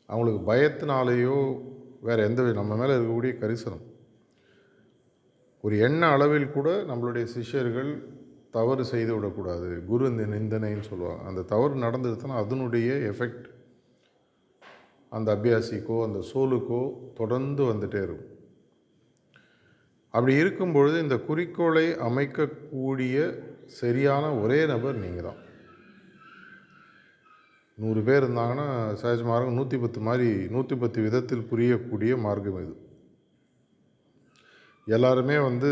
அவங்களுக்கு 0.05 0.53
பயத்தினாலேயோ 0.53 1.61
வேறு 2.01 2.23
எந்த 2.23 2.41
நம்ம 2.41 2.75
மேலே 2.75 2.93
இருக்கக்கூடிய 2.93 3.33
கரிசனம். 3.37 3.85
ஒரு 5.61 5.77
எண்ண 5.77 6.07
அளவில் 6.07 6.51
கூட 6.51 6.69
நம்மளுடைய 6.81 7.23
சிஷ்யர்கள் 7.23 7.91
தவறு 8.57 8.83
செய்து 8.93 9.11
விடக்கூடாது. 9.15 9.69
குரு 9.89 10.03
இந்த 10.13 10.23
நிந்தனைன்னு 10.35 10.89
சொல்லுவாங்க. 10.91 11.23
அந்த 11.29 11.45
தவறு 11.53 11.83
நடந்துருச்சுன்னா 11.85 12.41
அதனுடைய 12.43 12.89
எஃபெக்ட் 13.11 13.47
அந்த 15.11 15.27
அபியாசிக்கோ 15.37 15.97
அந்த 16.05 16.19
சோலுக்கோ 16.31 16.81
தொடர்ந்து 17.19 17.63
வந்துட்டே 17.71 17.99
இருக்கும். 18.07 18.33
அப்படி 20.13 20.33
இருக்கும் 20.41 20.73
பொழுது 20.75 20.97
இந்த 21.05 21.15
குறிக்கோளை 21.27 21.85
அமைக்கக்கூடிய 22.07 23.15
சரியான 23.81 24.25
ஒரே 24.43 24.59
நபர் 24.71 25.01
நீங்கள் 25.03 25.27
தான் 25.27 25.41
நூறு 27.77 28.01
பேர் 28.07 28.23
இருந்தாங்கன்னா 28.23 28.67
சஹஜ் 29.01 29.23
மார்க்கம் 29.29 29.57
நூற்றி 29.59 29.77
பத்து 29.81 29.99
மாதிரி 30.07 30.29
நூற்றி 30.53 30.75
பத்து 30.83 30.99
விதத்தில் 31.05 31.49
புரியக்கூடிய 31.49 32.13
மார்க்கம் 32.25 32.61
இது. 32.65 32.75
எல்லாருமே 34.87 35.37
வந்து 35.49 35.71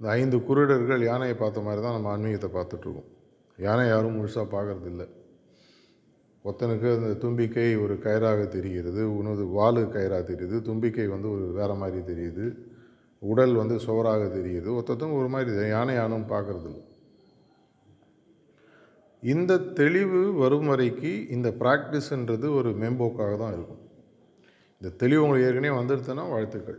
இந்த 0.00 0.08
ஐந்து 0.18 0.36
குருடர்கள் 0.48 1.02
யானையை 1.08 1.34
பார்த்த 1.42 1.66
மாதிரி 1.66 1.80
தான் 1.84 1.96
நம்ம 1.96 2.10
ஆன்மீகத்தை 2.14 2.48
பார்த்துட்ருக்கோம். 2.56 3.10
யானை 3.58 3.84
யாரும் 3.88 4.16
முழுசாக 4.16 4.46
பார்க்கறது 4.54 4.88
இல்லை 4.92 5.06
ஒருத்தனுக்கு 6.44 6.88
அந்த 6.96 7.12
தும்பிக்கை 7.22 7.68
ஒரு 7.84 7.94
கயிறாக 8.04 8.40
தெரிகிறது 8.56 9.02
உனது 9.18 9.44
வாலு 9.56 9.80
கயிறாக 9.94 10.22
தெரியுது 10.32 10.56
தும்பிக்கை 10.68 11.06
வந்து 11.14 11.28
ஒரு 11.36 11.46
வேறு 11.58 11.76
மாதிரி 11.82 12.00
தெரியுது 12.10 12.44
உடல் 13.22 13.54
வந்து 13.60 13.76
சுவராக 13.86 14.24
தெரியுது 14.36 14.68
ஒத்தத்தும் 14.78 15.16
ஒரு 15.20 15.28
மாதிரி 15.34 15.68
யானை 15.74 15.94
யானும் 15.98 16.28
பார்க்கறது 16.34 16.68
இல்லை 16.70 16.84
இந்த 19.22 19.52
தெளிவு 19.78 20.20
வரும் 20.42 20.68
வரைக்கு 20.70 21.12
இந்த 21.36 21.48
ப்ராக்டிஸ்ன்றது 21.60 22.46
ஒரு 22.58 22.70
மேம்போக்காக 22.80 23.32
தான் 23.42 23.54
இருக்கும். 23.56 23.82
இந்த 24.80 24.88
தெளிவு 25.00 25.22
உங்களுக்கு 25.24 25.48
ஏற்கனவே 25.48 25.72
வந்துடுதுன்னா 25.78 26.24
வாழ்த்துக்கள். 26.34 26.78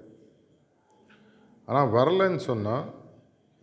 ஆனால் 1.67 1.91
வரலைன்னு 1.97 2.41
சொன்னால் 2.49 2.85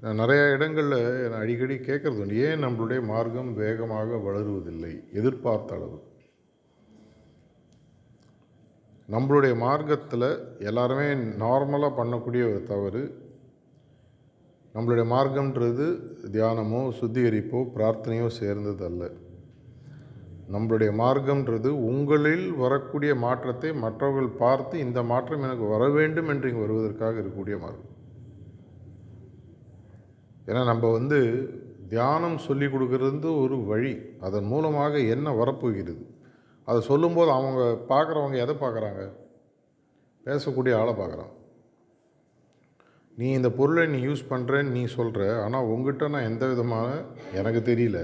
நான் 0.05 0.21
இடங்களில் 0.55 1.29
நான் 1.31 1.43
அடிக்கடி 1.43 1.77
கேட்குறது 1.87 2.23
உண்டு. 2.23 2.41
ஏன் 2.47 2.63
நம்மளுடைய 2.65 3.01
மார்க்கம் 3.11 3.53
வேகமாக 3.61 4.19
வளருவதில்லை? 4.25 4.91
எதிர்பார்த்த 5.13 5.77
அளவு. 5.77 5.99
நம்மளுடைய 9.09 9.55
மார்க்கத்தில் 9.63 10.27
எல்லாருமே 10.71 11.07
நார்மலாக 11.45 11.99
பண்ணக்கூடிய 12.01 12.43
ஒரு 12.51 12.61
தவறு. 12.73 13.03
நம்மளுடைய 14.75 15.07
மார்க்கம்ன்றது 15.15 15.87
தியானமோ 16.37 16.83
சுத்திகரிப்போ 17.01 17.63
பிரார்த்தனையோ 17.77 18.29
சேர்ந்தது 18.41 18.85
அல்ல. 18.91 19.11
நம்மளுடைய 20.55 20.93
மார்க்கம்ன்றது 21.03 21.73
உங்களில் 21.91 22.47
வரக்கூடிய 22.65 23.15
மாற்றத்தை 23.25 23.73
மற்றவர்கள் 23.87 24.39
பார்த்து 24.45 24.85
இந்த 24.87 25.03
மாற்றம் 25.03 25.43
எனக்கு 25.43 25.67
வர 25.75 25.89
வேண்டும் 25.99 26.29
என்று 26.29 26.49
இங்கே 26.51 26.65
வருவதற்காக 26.67 27.21
இருக்கக்கூடிய 27.21 27.59
மார்க்கம். 27.67 27.94
ஏன்னா 30.47 30.65
நம்ம 30.65 30.91
வந்து 30.93 31.19
தியானம் 31.89 32.39
சொல்லி 32.39 32.67
கொடுக்கறது 32.67 33.31
ஒரு 33.43 33.57
வழி. 33.65 33.95
அதன் 34.21 34.51
மூலமாக 34.53 34.99
என்ன 35.15 35.33
வரப்போகிறது? 35.33 36.03
அதை 36.69 36.81
சொல்லும்போது 36.91 37.31
அவங்க 37.31 37.63
பார்க்குறவங்க 37.93 38.37
எதை 38.45 38.55
பார்க்குறாங்க? 38.61 39.03
பேசக்கூடிய 40.27 40.75
ஆளை 40.81 40.93
பார்க்குறான். 40.95 41.33
நீ 43.19 43.27
இந்த 43.31 43.51
பொருளை 43.51 43.83
நீ 43.87 43.99
யூஸ் 44.07 44.31
பண்ணுறேன்னு 44.31 44.75
நீ 44.77 44.85
சொல்கிற 44.85 45.43
ஆனால் 45.43 45.69
உங்ககிட்ட 45.73 46.09
நான் 46.09 46.29
எந்த 46.31 46.47
விதமான 46.47 46.89
எனக்கு 47.41 47.61
தெரியல. 47.71 47.99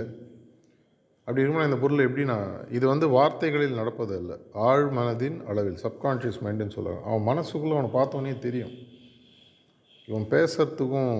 அப்படி 1.24 1.42
இருக்கும்போது 1.42 1.70
இந்த 1.70 1.80
பொருள் 1.82 2.04
எப்படி 2.06 2.24
நான் 2.24 2.68
இது 2.70 2.84
வந்து 2.86 3.08
வார்த்தைகளில் 3.08 3.78
நடப்பது 3.80 4.14
ஆழ் 4.52 4.86
மனதின் 4.98 5.38
அளவில் 5.44 5.78
சப்கான்ஷியஸ் 5.82 6.42
மைண்டுன்னு 6.44 6.76
சொல்லுவாங்க 6.76 7.02
அவன் 7.10 7.28
மனசுக்குள்ளே 7.30 7.76
அவனை 7.78 7.90
பார்த்தோன்னே 7.98 8.38
தெரியும். 8.38 8.74
இவன் 10.06 10.30
பேசுறதுக்கும் 10.30 11.16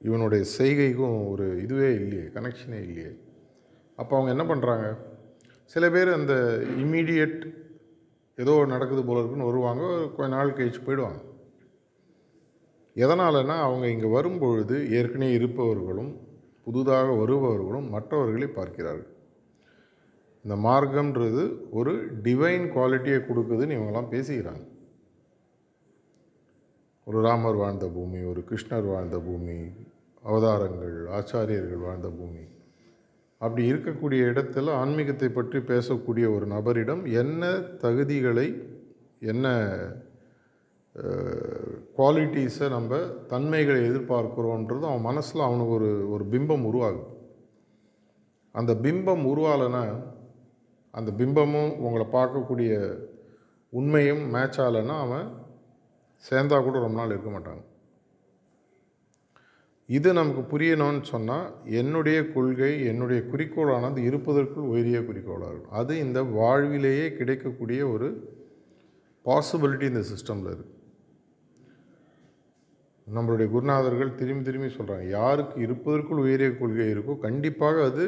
இவனுடைய 0.00 0.44
செய்கைக்கும் 0.58 1.28
ஒரு 1.28 1.62
இதுவே 1.62 1.94
இல்லையே 1.94 2.24
கனெக்ஷனே 2.36 2.80
இல்லையே. 2.88 3.12
அப்போ 3.96 4.16
அவங்க 4.16 4.30
என்ன 4.34 4.54
பண்ணுறாங்க 4.54 4.86
சில 5.64 5.90
பேர் 5.90 6.10
அந்த 6.18 6.34
இம்மீடியட் 6.82 7.38
ஏதோ 8.36 8.64
நடக்குது 8.64 9.04
போல 9.04 9.18
இருக்குன்னு 9.18 9.50
வருவாங்க 9.50 9.84
கொஞ்ச 10.16 10.28
நாள் 10.34 10.56
கழிச்சு 10.58 10.80
போயிடுவாங்க. 10.86 11.20
எதனாலனா 12.96 13.56
அவங்க 13.66 13.86
இங்கே 13.88 14.06
வரும்பொழுது 14.06 14.76
ஏற்கனவே 14.90 15.32
இருப்பவர்களும் 15.32 16.12
புதுதாக 16.64 17.08
வருபவர்களும் 17.22 17.88
மற்றவர்களை 17.88 18.48
பார்க்கிறார்கள். 18.48 19.10
இந்த 20.44 20.56
மார்க்கம்ன்றது 20.68 21.42
ஒரு 21.70 21.92
டிவைன் 22.22 22.66
குவாலிட்டியை 22.74 23.20
கொடுக்குதுன்னு 23.28 23.76
இவங்கெல்லாம் 23.76 24.12
பேசிக்கிறாங்க. 24.14 24.64
ஒரு 27.06 27.20
ராமர் 27.22 27.54
வாழ்ந்த 27.54 27.86
பூமி 27.86 28.22
ஒரு 28.22 28.44
கிருஷ்ணர் 28.50 28.86
வாழ்ந்த 28.86 29.18
பூமி 29.18 29.56
அவதாரங்கள் 30.22 30.94
ஆச்சாரியர்கள் 31.08 31.76
வாழ்ந்த 31.76 32.08
பூமி. 32.08 32.42
அப்படி 33.40 33.72
இருக்கக்கூடிய 33.72 34.20
இடத்துல 34.24 34.72
ஆன்மீகத்தை 34.74 35.28
பற்றி 35.28 35.58
பேசக்கூடிய 35.58 36.26
ஒரு 36.34 36.46
நபரிடம் 36.46 37.12
என்ன 37.12 37.42
தகுதிகளை 37.82 38.46
என்ன 39.20 39.46
குவாலிட்டிஸை 41.96 42.68
நம்ம 42.68 42.96
தன்மைகளை 43.26 43.80
எதிர்பார்க்குறோன்றது 43.80 44.80
அவன் 44.80 45.00
மனசில் 45.00 45.40
அவனுக்கு 45.40 45.72
ஒரு 45.72 46.10
ஒரு 46.10 46.24
பிம்பம் 46.24 46.62
உருவாகும் 46.62 47.10
அந்த 48.54 48.74
பிம்பம் 48.74 49.24
உருவாலைன்னா 49.24 49.84
அந்த 50.94 51.10
பிம்பமும் 51.12 51.72
உங்களை 51.78 52.06
பார்க்கக்கூடிய 52.12 52.72
உண்மையும் 53.72 54.24
மேட்ச் 54.30 54.60
ஆகலைன்னா 54.60 54.96
அவன் 55.00 55.26
சேர்ந்தா 56.24 56.58
கூட 56.66 56.76
ரொம்ப 56.84 56.98
நாள் 57.00 57.14
இருக்க 57.14 57.30
மாட்டாங்க. 57.30 57.62
இது 59.88 60.10
நமக்கு 60.12 60.42
புரியணும்னு 60.52 61.02
சொன்னால் 61.12 61.48
என்னுடைய 61.80 62.18
கொள்கை 62.34 62.70
என்னுடைய 62.90 63.20
குறிக்கோளானது 63.32 63.98
இருப்பதற்குள் 64.08 64.70
உயரிய 64.74 65.00
குறிக்கோளாக 65.08 65.52
இருக்கும். 65.52 65.76
அது 65.80 65.92
இந்த 66.04 66.20
வாழ்விலேயே 66.38 67.08
கிடைக்கக்கூடிய 67.18 67.80
ஒரு 67.94 68.08
பாசிபிலிட்டி 69.26 69.86
இந்த 69.90 70.04
சிஸ்டமில் 70.12 70.50
இருக்குது 70.54 70.72
நம்மளுடைய 73.06 73.46
குருநாதர்கள் 73.54 74.18
திரும்பி 74.20 74.44
திரும்பி 74.44 74.68
சொல்கிறாங்க 74.68 75.06
யாருக்கு 75.18 75.56
இருப்பதற்குள் 75.66 76.22
உயரிய 76.24 76.50
கொள்கை 76.60 76.86
இருக்கோ 76.94 77.14
கண்டிப்பாக 77.26 77.82
அது 77.84 78.04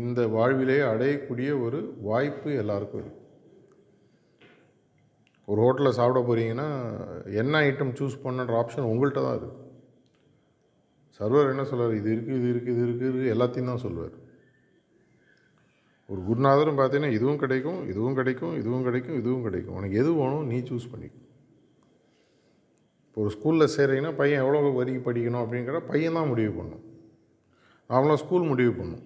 இந்த 0.00 0.20
வாழ்விலேயே 0.36 0.84
அடையக்கூடிய 0.92 1.50
ஒரு 1.64 1.80
வாய்ப்பு 2.08 2.50
எல்லாருக்கும் 2.62 3.02
இருக்குது 3.02 3.21
ஒரு 5.48 5.60
ஹோட்டலில் 5.64 5.96
சாப்பிட 5.98 6.20
போகிறீங்கன்னா 6.28 6.68
என்ன 7.42 7.60
ஐட்டம் 7.68 7.94
சூஸ் 8.00 8.22
பண்ணுன்ற 8.24 8.54
ஆப்ஷன் 8.62 8.90
உங்கள்கிட்ட 8.90 9.22
தான் 9.24 9.36
இருக்குது 9.36 9.60
சர்வர் 11.16 11.50
என்ன 11.52 11.64
சொல்வார் 11.70 11.94
இது 12.00 12.10
இருக்குது 12.14 12.38
இது 12.40 12.48
இருக்குது 12.52 12.76
இது 12.76 12.84
இருக்குது 12.86 13.32
எல்லாத்தையும் 13.34 13.70
தான் 13.70 13.82
சொல்லுவார். 13.86 14.14
ஒரு 16.08 16.20
குருநாதரும் 16.28 16.78
பார்த்தீங்கன்னா 16.78 17.16
இதுவும் 17.16 17.40
கிடைக்கும் 17.42 17.80
இதுவும் 17.90 18.16
கிடைக்கும் 18.20 18.54
இதுவும் 18.60 18.86
கிடைக்கும் 18.86 19.18
இதுவும் 19.20 19.44
கிடைக்கும். 19.46 19.76
உனக்கு 19.78 19.98
எது 20.02 20.10
வேணும் 20.20 20.48
நீ 20.52 20.58
சூஸ் 20.70 20.88
பண்ணிக்கும் 20.92 21.28
இப்போ 23.06 23.20
ஒரு 23.24 23.30
ஸ்கூலில் 23.36 23.72
சேர்றீங்கன்னா 23.76 24.12
பையன் 24.20 24.42
எவ்வளோ 24.44 24.58
வரைக்கும் 24.78 25.06
படிக்கணும் 25.08 25.42
அப்படிங்கிற 25.44 25.80
பையன் 25.90 26.16
தான் 26.18 26.30
முடிவு 26.32 26.52
பண்ணும். 26.58 26.82
நாமளாம் 27.90 28.20
ஸ்கூல் 28.24 28.50
முடிவு 28.52 28.72
பண்ணும். 28.80 29.02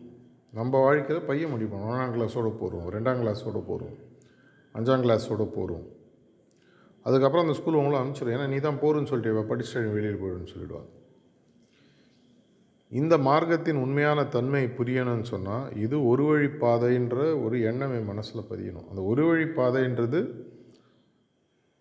நம்ம 0.58 0.72
வாழ்க்கையில் 0.86 1.26
பையன் 1.30 1.52
முடிவு 1.54 1.70
பண்ணும். 1.70 1.88
ஒன்றாம் 1.92 2.14
கிளாஸோடு 2.16 2.50
போகிறோம் 2.62 2.86
ரெண்டாம் 2.96 3.20
கிளாஸோடு 3.22 3.62
போகிறோம் 3.70 3.96
அஞ்சாம் 4.74 5.04
கிளாஸோடு 5.06 5.46
போகிறோம் 5.56 5.86
அதுக்கப்புறம் 7.06 7.44
அந்த 7.44 7.54
ஸ்கூல் 7.58 7.80
உங்களை 7.80 7.98
அனுப்பிச்சிடும் 8.00 8.36
ஏன்னா 8.36 8.46
நீ 8.52 8.58
தான் 8.68 8.80
போருன்னு 8.84 9.10
சொல்லிட்டு 9.10 9.50
படிச்சுட்டு 9.50 9.96
வெளியில் 9.96 10.22
போயிடுன்னு 10.22 10.52
சொல்லிடுவாங்க. 10.52 10.90
இந்த 12.92 13.14
மார்க்கத்தின் 13.28 13.80
உண்மையான 13.84 14.20
தன்மை 14.34 14.64
புரியணும்னு 14.78 15.26
சொன்னால் 15.30 15.64
இது 15.84 15.96
ஒரு 16.10 16.24
வழி 16.28 16.48
பாதைன்ற 16.64 17.16
ஒரு 17.44 17.56
எண்ணம் 17.70 17.94
என் 17.96 18.10
மனசில் 18.10 18.48
பதியணும். 18.50 18.86
அந்த 18.90 19.00
ஒரு 19.12 19.24
வழி 19.28 19.46
பாதைன்றது 19.58 20.20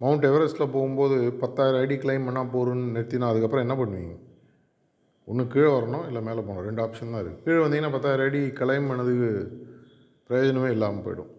மவுண்ட் 0.03 0.25
எவரெஸ்ட்டில் 0.29 0.73
போகும்போது 0.75 1.17
பத்தாயிரம் 1.41 1.83
அடி 1.83 1.95
கிளைம் 2.03 2.25
பண்ணால் 2.27 2.51
போகிறோன்னு 2.55 2.93
நிறுத்தினா 2.95 3.29
அதுக்கப்புறம் 3.31 3.65
என்ன 3.65 3.75
பண்ணுவீங்க? 3.81 4.15
ஒன்று 5.27 5.43
கீழே 5.53 5.69
வரணும் 5.75 6.07
இல்லை 6.09 6.21
மேலே 6.27 6.41
போகணும். 6.47 6.65
ரெண்டு 6.69 6.83
ஆப்ஷன் 6.85 7.13
தான் 7.13 7.21
இருக்குது 7.21 7.45
கீழே 7.45 7.61
வந்தீங்கன்னா 7.63 7.95
பத்தாயிரம் 7.95 8.27
அடி 8.29 8.41
கிளைம் 8.59 8.89
பண்ணதுக்கு 8.91 9.29
பிரயோஜனமே 10.29 10.69
இல்லாமல் 10.75 11.05
போயிடும். 11.05 11.31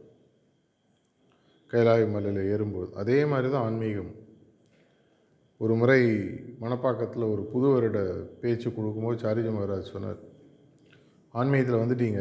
கைலாய 1.73 2.03
மலையில் 2.15 2.49
ஏறும்போது 2.53 2.89
அதே 3.03 3.19
மாதிரி 3.31 3.49
தான் 3.55 3.67
ஆன்மீகம் 3.69 4.13
ஒரு 5.61 5.75
முறை 5.81 6.01
மணப்பாக்கத்தில் 6.63 7.31
ஒரு 7.33 7.43
புது 7.53 7.67
வருட 7.75 7.99
பேச்சு 8.41 8.69
கொடுக்கும்போது 8.77 9.17
சாரிஜி 9.23 9.53
மகாராஜ் 9.57 9.95
சொன்னார் 9.95 10.21
ஆன்மீகத்தில் 11.35 11.83
வந்துட்டீங்க 11.83 12.21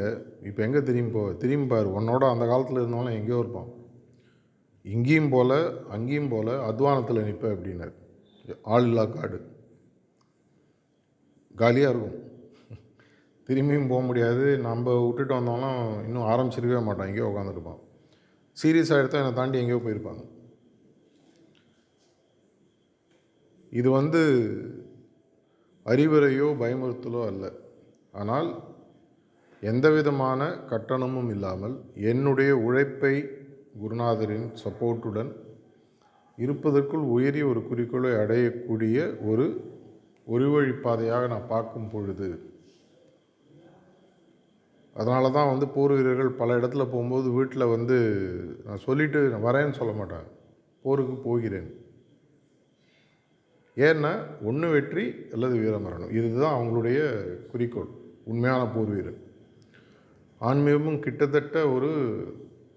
இப்போ 0.49 0.61
எங்கே 0.65 0.81
திரும்பி 0.87 1.11
போ 1.15 1.21
திரும்பி 1.41 1.67
பாரு 1.73 1.89
உன்னோட 1.97 2.23
அந்த 2.33 2.45
காலத்தில் 2.51 2.79
இருந்தவங்களும் 2.81 3.17
எங்கேயோ 3.19 3.41
இருப்பான். 3.43 3.69
இங்கேயும் 4.85 5.29
போல் 5.33 5.57
அங்கேயும் 5.95 6.31
போல் 6.33 6.51
அத்வானத்தில் 6.69 7.25
நிற்ப 7.27 7.45
அப்படின்னார். 7.55 7.93
ஆள் 8.73 8.87
இல்லா 8.89 9.03
காடு. 9.13 9.37
காலியாக 11.55 11.91
இருக்கும். 11.93 12.17
திரும்பியும் 13.49 13.89
போக 13.91 14.01
முடியாது. 14.09 14.45
நம்ம 14.67 14.95
விட்டுட்டு 15.05 15.33
வந்தோம்னா 15.39 15.71
இன்னும் 16.07 16.29
ஆரம்பிச்சிருக்கவே 16.33 16.83
மாட்டான். 16.87 17.09
எங்கேயோ 17.11 17.29
உட்காந்துருப்பான் 17.31 17.81
சீரியஸாக 18.61 19.01
எடுத்தால் 19.01 19.21
என்னை 19.23 19.33
தாண்டி 19.39 19.61
எங்கேயோ 19.61 19.79
போயிருப்பாங்க. 19.85 20.23
இது 23.71 23.89
வந்து 23.99 24.21
அறிவுரையோ 25.85 26.47
பயமுறுத்தலோ 26.61 27.21
அல்ல. 27.31 27.45
ஆனால் 28.19 28.49
எந்த 29.63 29.87
விதமான 29.97 30.41
கட்டணமும் 30.71 31.29
இல்லாமல் 31.35 31.75
என்னுடைய 32.11 32.51
உழைப்பை 32.67 33.15
குருநாதரின் 33.81 34.47
சப்போர்ட்டுடன் 34.63 35.31
இருப்பதற்குள் 36.37 37.05
உயரிய 37.15 37.43
ஒரு 37.51 37.61
குறிக்கோளை 37.69 38.11
அடையக்கூடிய 38.21 38.97
ஒரு 39.31 39.45
ஒரு 40.33 40.45
வழிப்பாதையாக 40.53 41.27
நான் 41.33 41.51
பார்க்கும் 41.53 41.89
பொழுது 41.89 42.27
அதனால 44.95 45.29
தான் 45.29 45.49
வந்து 45.49 45.67
போர் 45.67 45.91
வீரர்கள் 45.91 46.37
பல 46.41 46.57
இடத்துல 46.57 46.83
போகும்போது 46.91 47.29
வீட்டில் 47.31 47.71
வந்து 47.75 47.97
நான் 48.65 48.83
சொல்லிவிட்டு 48.85 49.21
நான் 49.29 49.47
வரேன்னு 49.47 49.79
சொல்ல 49.79 49.93
மாட்டேன் 49.93 50.27
போருக்கு 50.83 51.15
போகிறேன். 51.15 51.69
ஏன்னா 53.75 54.11
ஒன்று 54.43 54.67
வெற்றி 54.71 55.05
அல்லது 55.31 55.55
வீரமரணம். 55.57 56.11
இதுதான் 56.11 56.55
அவங்களுடைய 56.59 56.99
குறிக்கோள். 57.51 57.91
உண்மையான 58.25 58.67
போர் 58.67 58.91
வீரர். 58.95 59.19
ஆன்மீகமும் 60.41 60.99
கிட்டத்தட்ட 60.99 61.69
ஒரு 61.69 61.91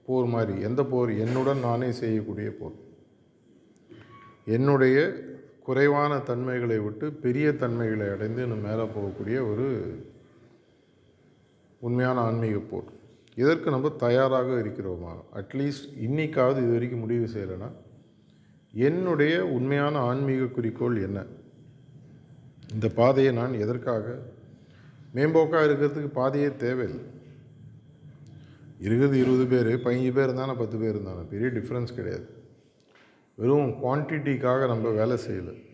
போர் 0.06 0.26
மாதிரி. 0.26 0.60
எந்த 0.60 0.84
போர்? 0.84 1.10
என்னுடன் 1.18 1.58
நானே 1.58 1.90
செய்யக்கூடிய 1.92 2.50
போர். 2.60 2.76
என்னுடைய 4.44 4.98
குறைவான 5.62 6.18
தன்மைகளை 6.18 6.78
விட்டு 6.78 7.12
பெரிய 7.12 7.52
தன்மைகளை 7.52 8.06
அடைந்து 8.08 8.42
இன்னும் 8.42 8.66
மேலே 8.66 8.84
போகக்கூடிய 8.96 9.52
ஒரு 9.52 9.66
உண்மையான 11.80 12.20
ஆன்மீக 12.20 12.58
போர். 12.58 12.96
இதற்கு 13.34 13.70
நம்ம 13.70 13.88
தயாராக 13.88 14.50
இருக்கிறோமா? 14.52 15.24
அட்லீஸ்ட் 15.34 15.88
இன்றைக்காவது 16.00 16.58
இது 16.58 16.72
வரைக்கும் 16.72 16.98
முடிவு 16.98 17.28
செய்யலைன்னா 17.34 17.72
என்னுடைய 18.72 19.46
உண்மையான 19.46 19.98
ஆன்மீக 19.98 20.44
குறிக்கோள் 20.44 21.02
என்ன? 21.02 21.24
இந்த 22.72 22.88
பாதையை 22.88 23.32
நான் 23.32 23.52
எதற்காக? 23.52 24.18
மேம்போக்காக 25.14 25.68
இருக்கிறதுக்கு 25.68 26.06
பாதையே 26.06 26.56
தேவையில்லை. 26.56 27.04
இருக்கிறது 28.80 29.18
இருபது 29.18 29.46
பேர் 29.46 29.66
பதினஞ்சு 29.66 30.12
பேர் 30.12 30.28
இருந்தானே 30.28 30.58
பத்து 30.58 30.78
பேர் 30.78 30.96
இருந்தானே? 30.96 31.28
பெரிய 31.30 31.48
டிஃப்ரென்ஸ் 31.48 31.94
கிடையாது. 31.94 32.28
வெறும் 33.34 33.70
குவான்டிட்டிக்காக 33.70 34.66
நம்ம 34.66 34.88
வேலை 34.88 35.18
செய்யலை. 35.28 35.66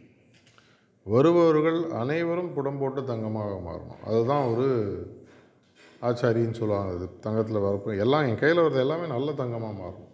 வருபவர்கள் 1.05 1.91
அனைவரும் 1.91 2.55
புடம் 2.55 2.79
போட்டு 2.79 3.05
தங்கமாக 3.05 3.61
மாறணும். 3.67 4.05
அதுதான் 4.05 4.47
ஒரு 4.47 5.14
ஆச்சாரின்னு 6.07 6.59
சொல்லுவாங்க. 6.61 6.91
அது 6.97 7.07
தங்கத்தில் 7.27 7.65
வரப்போ 7.67 7.99
எல்லாம் 8.05 8.27
என் 8.29 8.41
கையில் 8.43 8.63
வர்றது 8.65 8.85
எல்லாமே 8.87 9.07
நல்ல 9.07 9.33
தங்கமாக 9.33 9.75
மாறும். 9.83 10.11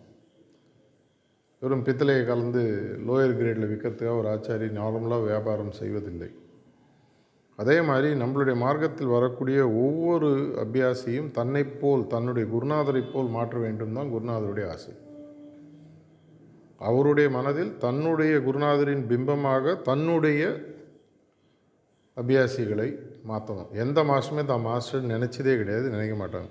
வெறும் 1.62 1.86
பித்தளையை 1.86 2.22
கலந்து 2.26 2.62
லோயர் 3.08 3.38
கிரேடில் 3.38 3.70
விற்கிறதுக்காக 3.70 4.18
ஒரு 4.18 4.28
ஆச்சாரி 4.34 4.68
நார்மலாக 4.78 5.24
வியாபாரம் 5.24 5.74
செய்வதில்லை. 5.80 6.30
அதே 7.58 7.76
மாதிரி 7.80 8.08
நம்மளுடைய 8.20 8.56
மார்க்கத்தில் 8.56 9.14
வரக்கூடிய 9.16 9.58
ஒவ்வொரு 9.68 10.28
அபியாசியும் 10.64 11.30
தன்னைப் 11.30 11.74
போல் 11.80 12.06
தன்னுடைய 12.06 12.44
குருநாதரைப் 12.54 13.12
போல் 13.12 13.34
மாற்ற 13.36 13.58
வேண்டும் 13.58 13.92
தான் 13.92 14.12
குருநாதருடைய 14.14 14.66
ஆசை. 14.74 14.94
அவருடைய 16.88 17.30
மனதில் 17.30 17.72
தன்னுடைய 17.78 18.34
குருநாதரின் 18.38 19.04
பிம்பமாக 19.10 19.74
தன்னுடைய 19.82 20.42
அபியாசிகளை 22.16 22.88
மாற்றணும் 23.30 23.70
எந்த 23.82 23.98
மாஸ்டருமே 24.10 24.42
தான் 24.52 24.64
மாஸ்டர் 24.68 25.10
நினச்சதே 25.12 25.54
கிடையாது 25.60 25.86
நினைக்க 25.96 26.14
மாட்டாங்க. 26.22 26.50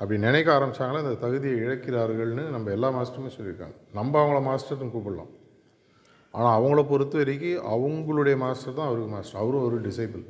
அப்படி 0.00 0.16
நினைக்க 0.26 0.48
ஆரம்பித்தாங்களே 0.56 1.02
அந்த 1.04 1.14
தகுதியை 1.24 1.56
இழக்கிறார்கள்னு 1.64 2.44
நம்ம 2.54 2.70
எல்லா 2.76 2.88
மாஸ்டருமே 2.96 3.30
சொல்லியிருக்காங்க. 3.36 3.76
நம்ம 3.98 4.12
அவங்கள 4.22 4.40
மாஸ்டர்னு 4.48 4.92
கூப்பிடலாம். 4.94 5.32
ஆனால் 6.34 6.54
அவங்கள 6.58 6.80
பொறுத்த 6.90 7.16
வரைக்கும் 7.20 7.64
அவங்களுடைய 7.74 8.36
மாஸ்டர் 8.44 8.76
தான் 8.78 8.88
அவருக்கு 8.90 9.12
மாஸ்டர். 9.14 9.40
அவரும் 9.42 9.66
ஒரு 9.68 9.78
டிசைபிள் 9.86 10.24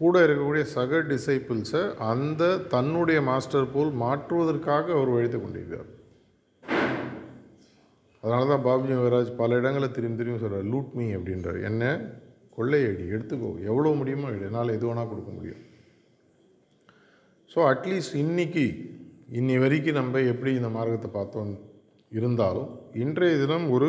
கூட 0.00 0.16
இருக்கக்கூடிய 0.26 0.64
சக 0.76 0.98
டிசைபிள்ஸை 1.12 1.82
அந்த 2.10 2.42
தன்னுடைய 2.74 3.20
மாஸ்டர் 3.30 3.72
போல் 3.74 3.92
மாற்றுவதற்காக 4.02 4.92
அவர் 4.96 5.14
வழித்து 5.16 5.38
கொண்டிருக்கிறார். 5.38 5.88
அதனால 8.22 8.46
தான் 8.52 8.64
பாபுஜி 8.68 8.94
மகராஜ் 9.00 9.36
பல 9.42 9.58
இடங்களில் 9.60 9.94
திரும்பி 9.96 10.18
திரும்பி 10.20 10.42
சொல்கிறார் 10.44 10.70
லூட் 10.72 10.94
மீ 10.98 11.06
அப்படின்றார். 11.18 11.60
என்ன? 11.70 11.84
கொள்ளையடி 12.58 13.04
எடுத்துக்கோ. 13.14 13.50
எவ்வளோ 13.70 13.92
முடியுமோ 14.00 14.30
எடு. 14.34 14.48
என்னால் 14.50 14.76
எது 14.76 14.86
வேணால் 14.88 15.10
கொடுக்க 15.12 15.30
முடியும். 15.38 15.62
ஸோ 17.52 17.58
அட்லீஸ்ட் 17.72 18.16
இன்னைக்கு 18.24 18.66
இன்னி 19.38 19.54
வரைக்கும் 19.62 19.98
நம்ம 20.00 20.20
எப்படி 20.32 20.50
இந்த 20.58 20.68
மார்க்கத்தை 20.76 21.08
பார்த்தோம் 21.16 21.52
இருந்தாலும் 22.18 22.68
இன்றைய 23.04 23.32
தினம் 23.40 23.66
ஒரு 23.76 23.88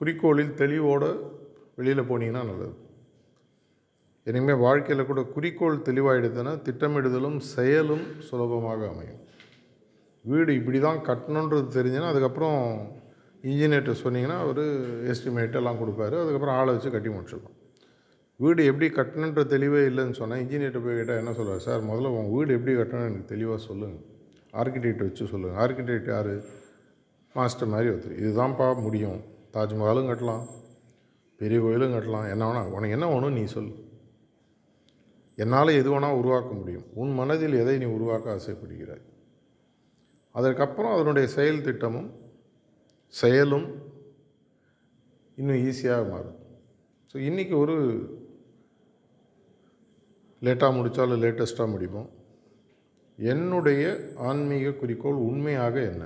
குறிக்கோளில் 0.00 0.58
தெளிவோடு 0.60 1.08
வெளியில் 1.78 2.08
போனீங்கன்னா 2.10 2.42
நல்லது. 2.50 2.74
இனிமேல் 4.30 4.62
வாழ்க்கையில் 4.64 5.08
கூட 5.08 5.20
குறிக்கோள் 5.34 5.84
தெளிவாகிடுதுன்னா 5.88 6.52
திட்டமிடுதலும் 6.66 7.38
செயலும் 7.54 8.04
சுலபமாக 8.28 8.88
அமையும். 8.92 9.20
வீடு 10.30 10.50
இப்படி 10.60 10.78
தான் 10.86 11.02
கட்டணுன்றது 11.08 11.66
தெரிஞ்சுன்னா 11.76 12.12
அதுக்கப்புறம் 12.12 12.60
இன்ஜினியர்கிட்ட 13.48 13.94
சொன்னீங்கன்னா 14.04 14.38
அவர் 14.44 14.62
எஸ்டிமேட் 15.12 15.58
எல்லாம் 15.60 15.80
கொடுப்பாரு. 15.80 16.14
அதுக்கப்புறம் 16.22 16.56
ஆளை 16.58 16.74
வச்சு 16.74 16.90
கட்டி 16.90 17.08
முடிச்சிருக்கோம் 17.08 17.56
வீடு 18.36 18.64
எப்படி 18.64 18.86
கட்டணுன்ற 18.94 19.46
தெளிவே 19.46 19.80
இல்லைன்னு 19.88 20.18
சொன்னால் 20.20 20.40
இன்ஜினியர்கிட்ட 20.40 20.80
போய் 20.84 20.98
கேட்டால் 20.98 21.16
என்ன 21.16 21.32
சொல்லுவார் 21.32 21.64
சார் 21.66 21.82
முதல்ல 21.82 22.12
உங்கள் 22.18 22.34
வீடு 22.36 22.52
எப்படி 22.54 22.74
கட்டணும்னு 22.76 23.10
எனக்கு 23.10 23.24
தெளிவாக 23.24 23.58
சொல்லுங்கள் 23.62 24.04
ஆர்கிடெக்ட் 24.52 25.04
வச்சு 25.06 25.26
சொல்லுங்கள் 25.26 25.58
ஆர்கிடெக்ட் 25.62 26.08
யார்? 26.08 26.34
மாஸ்டர் 27.34 27.68
மாதிரி 27.68 27.88
ஒருத்தர். 27.88 28.18
இதுதான்ப்பா 28.24 28.80
முடியும். 28.80 29.18
தாஜ்மஹாலும் 29.52 30.08
கட்டலாம். 30.10 30.44
பெரிய 31.40 31.60
கோயிலும் 31.60 31.94
கட்டலாம். 31.94 32.30
என்ன 32.30 32.44
வேணால் 32.50 32.70
உனக்கு 32.70 32.90
என்ன 32.90 33.06
வேணும் 33.06 33.32
நீ 33.32 33.44
சொல் 33.44 33.72
என்னால் 35.36 35.68
எது 35.68 35.88
வேணால் 35.94 36.18
உருவாக்க 36.20 36.50
முடியும். 36.54 36.84
உன் 36.94 37.12
மனதில் 37.14 37.52
எதை 37.52 37.78
நீ 37.78 37.84
உருவாக்க 37.84 38.36
ஆசைப்படுகிறாய்? 38.36 39.04
அதற்கப்புறம் 40.34 40.94
அதனுடைய 40.94 41.28
செயல் 41.28 41.62
திட்டமும் 41.62 42.08
செயலும் 43.20 43.66
இன்னும் 45.38 45.62
ஈஸியாக 45.68 46.10
மாறும். 46.10 46.38
ஸோ 47.10 47.16
இன்றைக்கி 47.28 47.54
ஒரு 47.62 47.76
லேட்டாக 50.42 50.76
முடித்தாலும் 50.76 51.22
லேட்டஸ்ட்டாக 51.22 51.72
முடிப்போம். 51.74 52.08
என்னுடைய 53.18 53.82
ஆன்மீக 54.28 54.70
குறிக்கோள் 54.70 55.24
உண்மையாக 55.28 55.76
என்ன? 55.90 56.04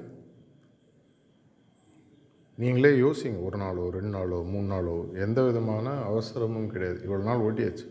நீங்களே 2.59 2.93
யோசிங்க 3.05 3.39
ஒரு 3.49 3.57
நாளோ 3.57 3.85
ரெண்டு 3.97 4.13
நாளோ 4.17 4.39
மூணு 4.53 4.67
நாளோ 4.67 4.97
எந்த 5.25 5.43
விதமான 5.43 5.95
அவசரமும் 6.11 6.71
கிடையாது. 6.73 6.99
இவ்வளோ 7.07 7.23
நாள் 7.23 7.45
ஓட்டியாச்சு. 7.49 7.87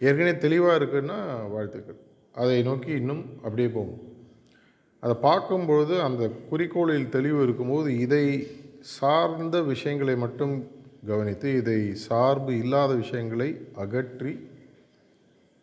ஏற்கனவே 0.00 0.34
தெளிவாக 0.38 0.78
இருக்குன்னா 0.78 1.18
வாழ்த்துக்கள். 1.54 2.00
அதை 2.34 2.56
நோக்கி 2.62 2.92
இன்னும் 3.00 3.24
அப்படியே 3.36 3.68
போகும். 3.68 4.03
அதை 5.04 5.14
பார்க்கும்பொழுது 5.24 5.94
அந்த 6.02 6.24
குறிக்கோளில் 6.50 7.10
தெளிவு 7.14 7.40
இருக்கும்போது 7.42 7.88
இதை 8.04 8.26
சார்ந்த 8.98 9.56
விஷயங்களை 9.62 10.14
மட்டும் 10.16 10.54
கவனித்து 11.06 11.48
இதை 11.60 11.80
சார்பு 12.06 12.52
இல்லாத 12.62 12.92
விஷயங்களை 12.94 13.48
அகற்றி 13.82 14.32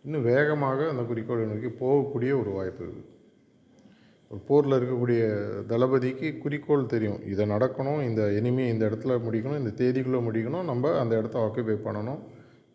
இன்னும் 0.06 0.28
வேகமாக 0.32 0.90
அந்த 0.90 1.04
குறிக்கோளை 1.04 1.46
நோக்கி 1.50 1.72
போகக்கூடிய 1.82 2.32
ஒரு 2.42 2.52
வாய்ப்பு 2.58 2.82
இருக்குது. 2.84 3.08
ஒரு 4.32 4.42
போரில் 4.48 4.78
இருக்கக்கூடிய 4.78 5.22
தளபதிக்கு 5.72 6.28
குறிக்கோள் 6.44 6.86
தெரியும். 6.86 7.20
இதை 7.24 7.46
நடக்கணும் 7.46 8.02
இந்த 8.10 8.22
எனிமையை 8.40 8.70
இந்த 8.74 8.84
இடத்துல 8.90 9.18
முடிக்கணும் 9.26 9.60
இந்த 9.62 9.74
தேதிக்குள்ளே 9.82 10.22
முடிக்கணும் 10.28 10.70
நம்ம 10.72 10.94
அந்த 11.00 11.14
இடத்த 11.22 11.38
ஆக்குபை 11.40 11.78
பண்ணணும் 11.88 12.22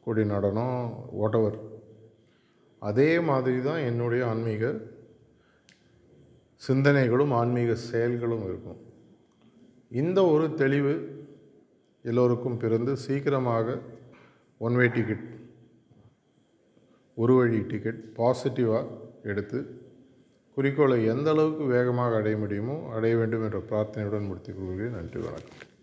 கொடி 0.04 0.24
நடனம் 0.34 0.76
வாட்டவர் 1.20 1.58
அதே 2.82 3.10
மாதிரி 3.30 3.60
தான் 3.62 3.80
என்னுடைய 3.90 4.22
ஆன்மீக 4.26 4.64
சிந்தனைகளும் 6.62 7.32
ஆன்மீக 7.40 7.74
செயல்களும் 7.74 8.44
இருக்கும். 8.48 8.78
இந்த 10.02 10.18
ஒரு 10.34 10.54
தெளிவு 10.54 10.94
எல்லோருக்கும் 12.02 12.56
பிறந்து 12.56 12.96
சீக்கிரமாக 12.96 13.78
ஒன் 14.58 14.76
வே 14.76 14.86
டிக்கெட் 14.88 15.26
ஒரு 17.14 17.34
வழி 17.34 17.60
டிக்கெட் 17.72 18.00
பாசிட்டிவாக 18.16 18.86
எடுத்து 19.22 19.58
குறிக்கோளை 20.56 20.98
எந்த 21.06 21.30
அளவுக்கு 21.30 21.64
வேகமாக 21.64 22.16
அடைய 22.16 22.36
முடியுமோ 22.36 22.76
அடைய 22.96 23.16
வேண்டும் 23.16 23.42
என்ற 23.42 23.58
பிரார்த்தனையுடன் 23.70 24.26
முடித்துக் 24.26 24.58
கொள்கிறேன். 24.58 24.94
நன்றி 24.94 25.20
வணக்கம். 25.20 25.75